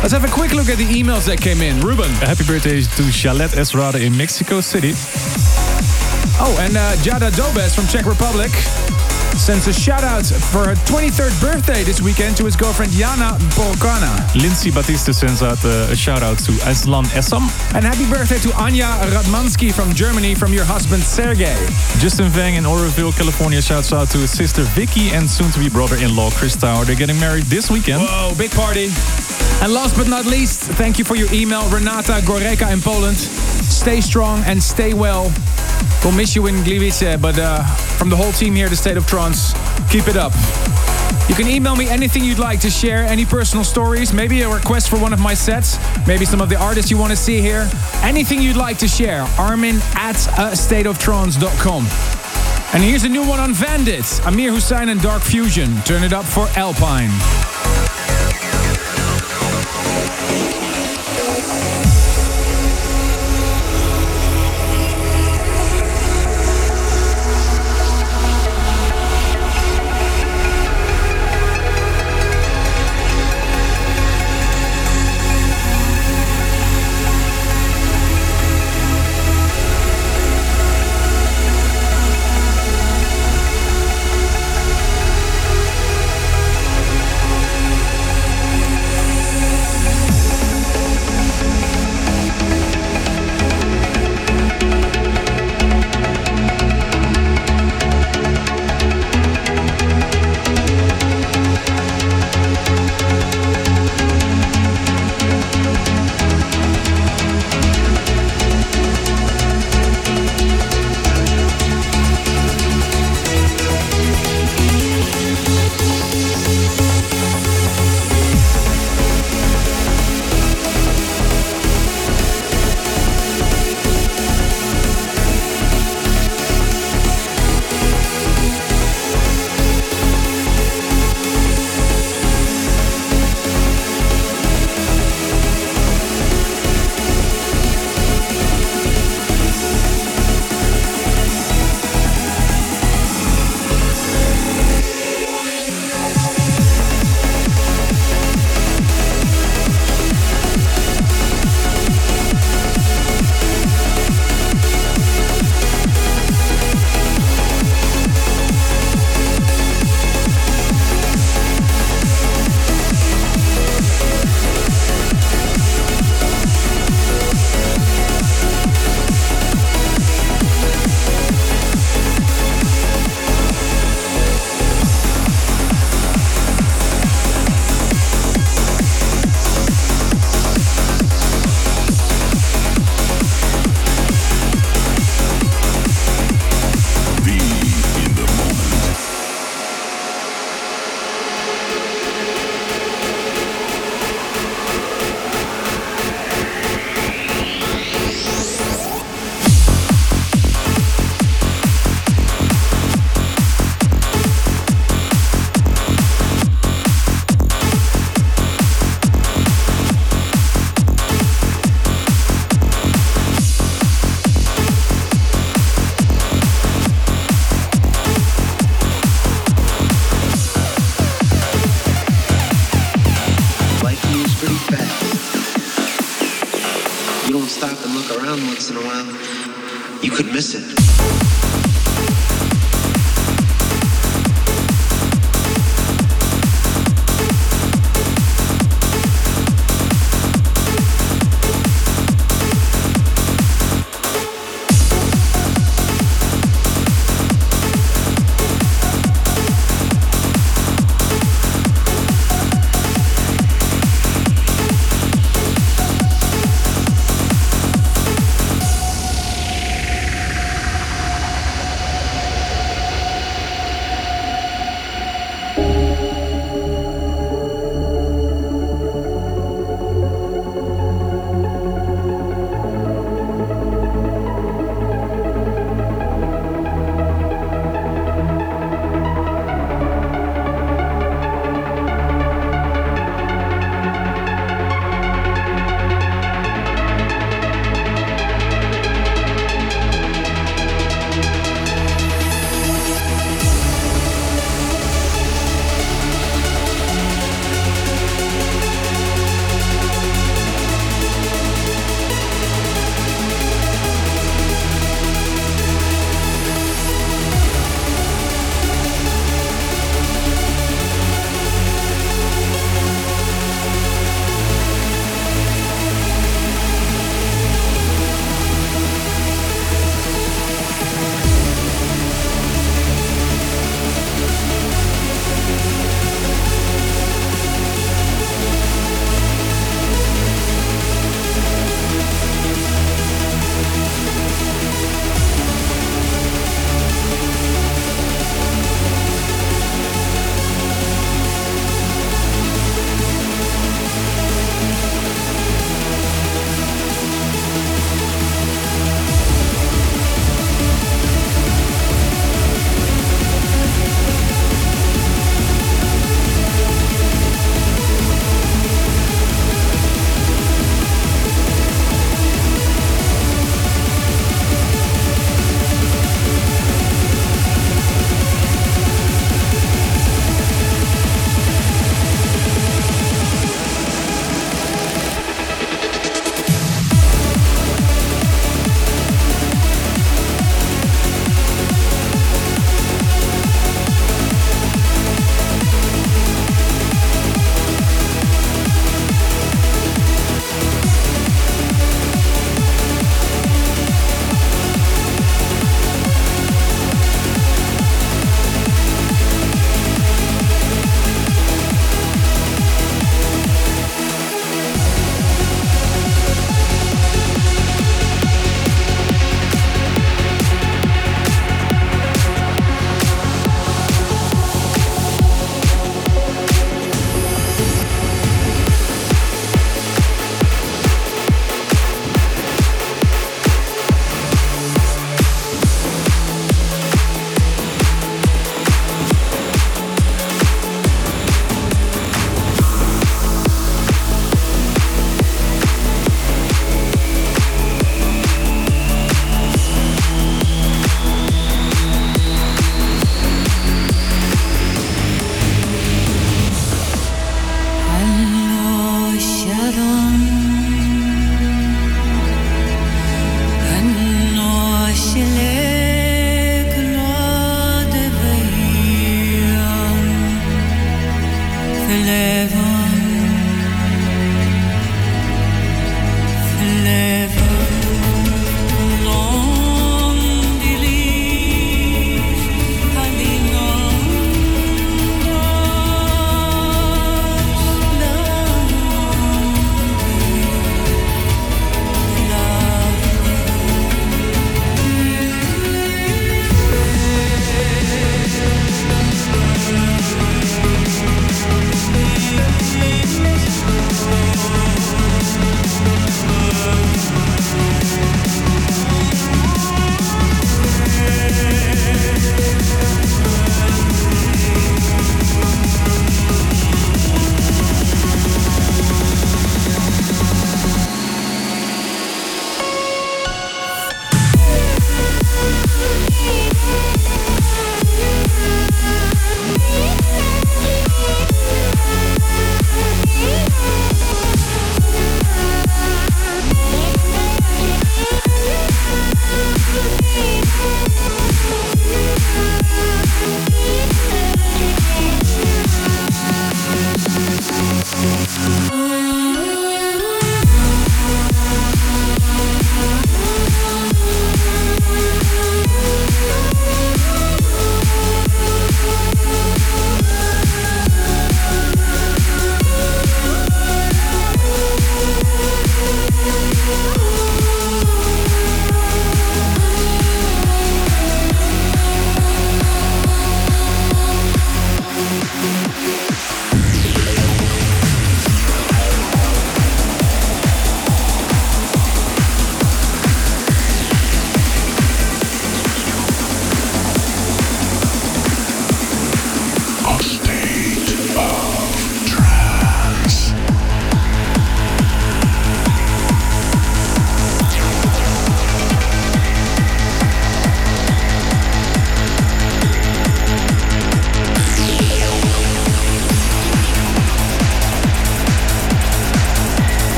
Let's 0.00 0.12
have 0.12 0.24
a 0.24 0.28
quick 0.28 0.52
look 0.52 0.68
at 0.68 0.78
the 0.78 0.86
emails 0.86 1.26
that 1.26 1.40
came 1.40 1.60
in. 1.60 1.80
Ruben. 1.80 2.10
Happy 2.22 2.44
birthday 2.44 2.80
to 2.80 3.12
Chalet 3.12 3.48
Esrada 3.48 4.04
in 4.04 4.16
Mexico 4.16 4.60
City. 4.60 4.92
Oh, 6.40 6.56
and 6.60 6.76
uh, 6.76 6.94
Jada 6.96 7.34
Dobes 7.36 7.74
from 7.74 7.86
Czech 7.86 8.06
Republic 8.06 8.50
sends 9.36 9.66
a 9.66 9.72
shout 9.72 10.04
out 10.04 10.24
for 10.24 10.68
her 10.68 10.74
23rd 10.86 11.40
birthday 11.40 11.82
this 11.84 12.00
weekend 12.00 12.36
to 12.36 12.44
his 12.44 12.56
girlfriend 12.56 12.92
Jana 12.92 13.36
Borkana. 13.56 14.12
Lindsay 14.40 14.70
Batista 14.70 15.12
sends 15.12 15.42
out 15.42 15.62
uh, 15.64 15.88
a 15.90 15.96
shout 15.96 16.22
out 16.22 16.38
to 16.40 16.52
Aslan 16.68 17.04
Essam. 17.06 17.42
And 17.74 17.84
happy 17.84 18.08
birthday 18.08 18.38
to 18.38 18.54
Anya 18.56 18.86
Radmansky 19.12 19.72
from 19.72 19.94
Germany 19.94 20.34
from 20.34 20.52
your 20.52 20.64
husband 20.64 21.02
Sergey. 21.02 21.56
Justin 21.98 22.28
Vang 22.28 22.54
in 22.54 22.64
Oroville, 22.66 23.12
California 23.12 23.60
shouts 23.60 23.92
out 23.92 24.08
to 24.10 24.18
his 24.18 24.30
sister 24.30 24.62
Vicky 24.62 25.10
and 25.10 25.28
soon 25.28 25.50
to 25.52 25.58
be 25.58 25.68
brother 25.68 25.96
in 25.96 26.14
law 26.14 26.30
Chris 26.30 26.56
Tower. 26.56 26.84
They're 26.84 26.96
getting 26.96 27.18
married 27.18 27.44
this 27.44 27.70
weekend. 27.70 28.02
Whoa, 28.02 28.34
big 28.36 28.50
party. 28.52 28.88
And 29.60 29.72
last 29.72 29.96
but 29.96 30.06
not 30.06 30.24
least, 30.24 30.60
thank 30.60 30.98
you 30.98 31.04
for 31.04 31.16
your 31.16 31.32
email, 31.32 31.68
Renata 31.68 32.20
Goreka 32.22 32.72
in 32.72 32.80
Poland. 32.80 33.16
Stay 33.16 34.00
strong 34.00 34.42
and 34.44 34.62
stay 34.62 34.94
well. 34.94 35.32
We'll 36.04 36.16
miss 36.16 36.36
you 36.36 36.46
in 36.46 36.56
Gliwice, 36.56 37.20
but 37.20 37.38
uh, 37.38 37.62
from 37.98 38.08
the 38.08 38.16
whole 38.16 38.32
team 38.32 38.54
here 38.54 38.66
at 38.66 38.70
the 38.70 38.76
State 38.76 38.96
of 38.96 39.06
Trance, 39.06 39.52
keep 39.90 40.08
it 40.08 40.16
up. 40.16 40.32
You 41.28 41.34
can 41.34 41.46
email 41.46 41.76
me 41.76 41.88
anything 41.88 42.24
you'd 42.24 42.38
like 42.38 42.60
to 42.60 42.70
share, 42.70 43.04
any 43.04 43.26
personal 43.26 43.64
stories, 43.64 44.12
maybe 44.12 44.40
a 44.42 44.48
request 44.48 44.88
for 44.88 44.98
one 44.98 45.12
of 45.12 45.20
my 45.20 45.34
sets, 45.34 45.78
maybe 46.06 46.24
some 46.24 46.40
of 46.40 46.48
the 46.48 46.56
artists 46.56 46.90
you 46.90 46.96
want 46.96 47.10
to 47.10 47.16
see 47.16 47.40
here. 47.40 47.68
Anything 48.02 48.40
you'd 48.40 48.56
like 48.56 48.78
to 48.78 48.88
share, 48.88 49.22
armin 49.38 49.76
at 49.94 50.16
uh, 50.38 50.52
stateoftrance.com. 50.52 51.86
And 52.74 52.82
here's 52.82 53.04
a 53.04 53.08
new 53.08 53.26
one 53.26 53.40
on 53.40 53.52
Vandit, 53.52 54.26
Amir 54.26 54.52
Hussain 54.52 54.88
and 54.88 55.00
Dark 55.02 55.22
Fusion. 55.22 55.74
Turn 55.82 56.02
it 56.02 56.12
up 56.12 56.24
for 56.24 56.46
Alpine. 56.56 57.10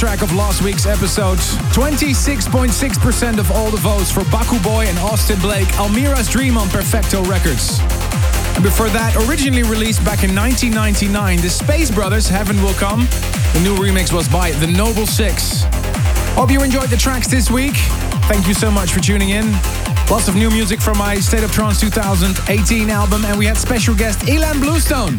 Track 0.00 0.22
of 0.22 0.32
last 0.32 0.62
week's 0.62 0.86
episode. 0.86 1.36
26.6% 1.76 3.38
of 3.38 3.50
all 3.52 3.70
the 3.70 3.76
votes 3.76 4.10
for 4.10 4.24
Baku 4.30 4.58
Boy 4.60 4.86
and 4.86 4.98
Austin 4.98 5.38
Blake, 5.40 5.68
Almira's 5.78 6.26
Dream 6.26 6.56
on 6.56 6.70
Perfecto 6.70 7.22
Records. 7.24 7.80
And 8.54 8.64
before 8.64 8.88
that, 8.88 9.14
originally 9.28 9.62
released 9.62 10.02
back 10.02 10.24
in 10.24 10.34
1999, 10.34 11.42
the 11.42 11.50
Space 11.50 11.90
Brothers, 11.90 12.26
Heaven 12.26 12.56
Will 12.62 12.72
Come. 12.72 13.00
The 13.52 13.60
new 13.62 13.76
remix 13.76 14.10
was 14.10 14.26
by 14.26 14.52
The 14.52 14.68
Noble 14.68 15.04
Six. 15.06 15.64
Hope 16.32 16.50
you 16.50 16.62
enjoyed 16.62 16.88
the 16.88 16.96
tracks 16.96 17.28
this 17.28 17.50
week. 17.50 17.74
Thank 18.24 18.48
you 18.48 18.54
so 18.54 18.70
much 18.70 18.92
for 18.92 19.00
tuning 19.00 19.28
in. 19.28 19.52
Lots 20.10 20.28
of 20.28 20.34
new 20.34 20.48
music 20.48 20.80
from 20.80 20.96
my 20.96 21.16
State 21.16 21.44
of 21.44 21.52
Trance 21.52 21.78
2018 21.78 22.88
album, 22.88 23.26
and 23.26 23.38
we 23.38 23.44
had 23.44 23.58
special 23.58 23.94
guest 23.94 24.20
Ilan 24.20 24.62
Bluestone. 24.62 25.18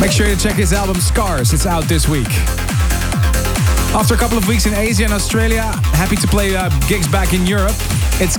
Make 0.00 0.10
sure 0.10 0.26
you 0.26 0.34
check 0.34 0.56
his 0.56 0.72
album 0.72 0.96
Scars. 0.96 1.52
It's 1.52 1.66
out 1.66 1.84
this 1.84 2.08
week. 2.08 2.69
After 3.92 4.14
a 4.14 4.16
couple 4.16 4.38
of 4.38 4.46
weeks 4.46 4.66
in 4.66 4.74
Asia 4.74 5.04
and 5.04 5.12
Australia, 5.12 5.62
happy 5.98 6.14
to 6.16 6.26
play 6.28 6.54
uh, 6.54 6.70
gigs 6.88 7.08
back 7.08 7.34
in 7.34 7.44
Europe. 7.44 7.74
It's 8.20 8.38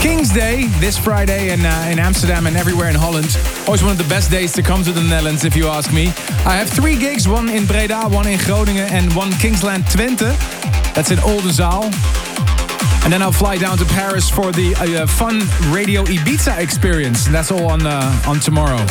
King's 0.00 0.32
Day 0.32 0.64
this 0.80 0.96
Friday 0.96 1.52
in, 1.52 1.60
uh, 1.64 1.88
in 1.90 1.98
Amsterdam 1.98 2.46
and 2.46 2.56
everywhere 2.56 2.88
in 2.88 2.94
Holland. 2.94 3.36
Always 3.66 3.82
one 3.82 3.92
of 3.92 3.98
the 3.98 4.08
best 4.08 4.30
days 4.30 4.52
to 4.54 4.62
come 4.62 4.82
to 4.84 4.92
the 4.92 5.02
Netherlands, 5.02 5.44
if 5.44 5.54
you 5.54 5.66
ask 5.66 5.92
me. 5.92 6.06
I 6.46 6.56
have 6.56 6.70
three 6.70 6.96
gigs, 6.96 7.28
one 7.28 7.50
in 7.50 7.66
Breda, 7.66 8.08
one 8.08 8.26
in 8.26 8.38
Groningen, 8.38 8.88
and 8.90 9.14
one 9.14 9.28
in 9.30 9.38
Kingsland 9.38 9.84
Twente. 9.84 10.34
That's 10.94 11.10
in 11.10 11.18
Oldenzaal. 11.18 11.84
And 13.04 13.12
then 13.12 13.20
I'll 13.20 13.30
fly 13.30 13.58
down 13.58 13.76
to 13.78 13.84
Paris 13.84 14.30
for 14.30 14.52
the 14.52 14.74
uh, 14.74 15.06
fun 15.06 15.40
Radio 15.70 16.04
Ibiza 16.04 16.58
experience. 16.58 17.26
And 17.26 17.34
that's 17.34 17.50
all 17.52 17.70
on, 17.70 17.86
uh, 17.86 18.22
on 18.26 18.40
tomorrow. 18.40 18.84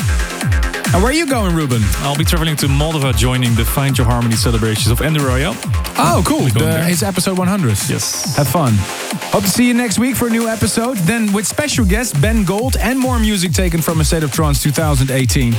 And 0.94 1.04
where 1.04 1.12
are 1.12 1.12
you 1.12 1.26
going, 1.26 1.56
Ruben? 1.56 1.82
I'll 1.98 2.16
be 2.16 2.24
traveling 2.24 2.56
to 2.58 2.68
Moldova 2.68 3.16
joining 3.18 3.56
the 3.56 3.66
Find 3.66 3.98
Your 3.98 4.08
Harmony 4.08 4.36
celebrations 4.36 4.90
of 4.90 5.02
Andrew 5.02 5.28
Rayel. 5.28 5.54
Oh, 6.00 6.22
cool. 6.26 6.42
The, 6.48 6.88
it's 6.88 7.02
episode 7.02 7.38
100. 7.40 7.70
Yes. 7.90 8.36
Have 8.38 8.48
fun. 8.48 8.74
Hope 9.32 9.44
to 9.44 9.50
see 9.50 9.68
you 9.68 9.74
next 9.74 9.98
week 9.98 10.16
for 10.16 10.28
a 10.28 10.30
new 10.30 10.48
episode. 10.48 10.98
Then 10.98 11.34
with 11.34 11.48
special 11.48 11.86
guest 11.86 12.22
Ben 12.22 12.44
Gold 12.44 12.78
and 12.80 13.00
more 13.00 13.18
music 13.20 13.52
taken 13.52 13.82
from 13.82 14.00
A 14.00 14.06
State 14.06 14.22
of 14.24 14.32
Trance 14.32 14.62
2018. 14.62 15.54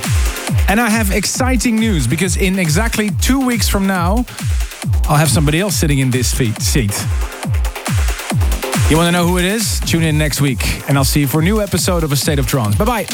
And 0.69 0.81
I 0.81 0.89
have 0.91 1.11
exciting 1.11 1.75
news 1.77 2.07
because 2.07 2.37
in 2.37 2.59
exactly 2.59 3.11
two 3.21 3.45
weeks 3.45 3.69
from 3.69 3.87
now, 3.87 4.25
I'll 5.09 5.17
have 5.17 5.31
somebody 5.31 5.59
else 5.61 5.75
sitting 5.75 5.99
in 5.99 6.11
this 6.11 6.33
feet, 6.33 6.61
seat. 6.63 6.93
You 8.89 8.97
want 8.97 9.09
to 9.09 9.13
know 9.13 9.27
who 9.27 9.39
it 9.39 9.45
is? 9.45 9.81
Tune 9.81 10.03
in 10.05 10.17
next 10.17 10.41
week, 10.41 10.89
and 10.89 10.97
I'll 10.97 11.05
see 11.05 11.21
you 11.21 11.27
for 11.27 11.41
a 11.41 11.45
new 11.45 11.61
episode 11.61 12.05
of 12.05 12.13
A 12.13 12.17
State 12.17 12.39
of 12.39 12.47
Trance. 12.47 12.77
Bye 12.77 12.85
bye. 12.85 13.05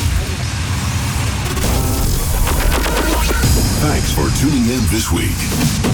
Thanks 3.81 4.13
for 4.13 4.29
tuning 4.41 4.65
in 4.69 4.81
this 4.91 5.11
week. 5.11 5.94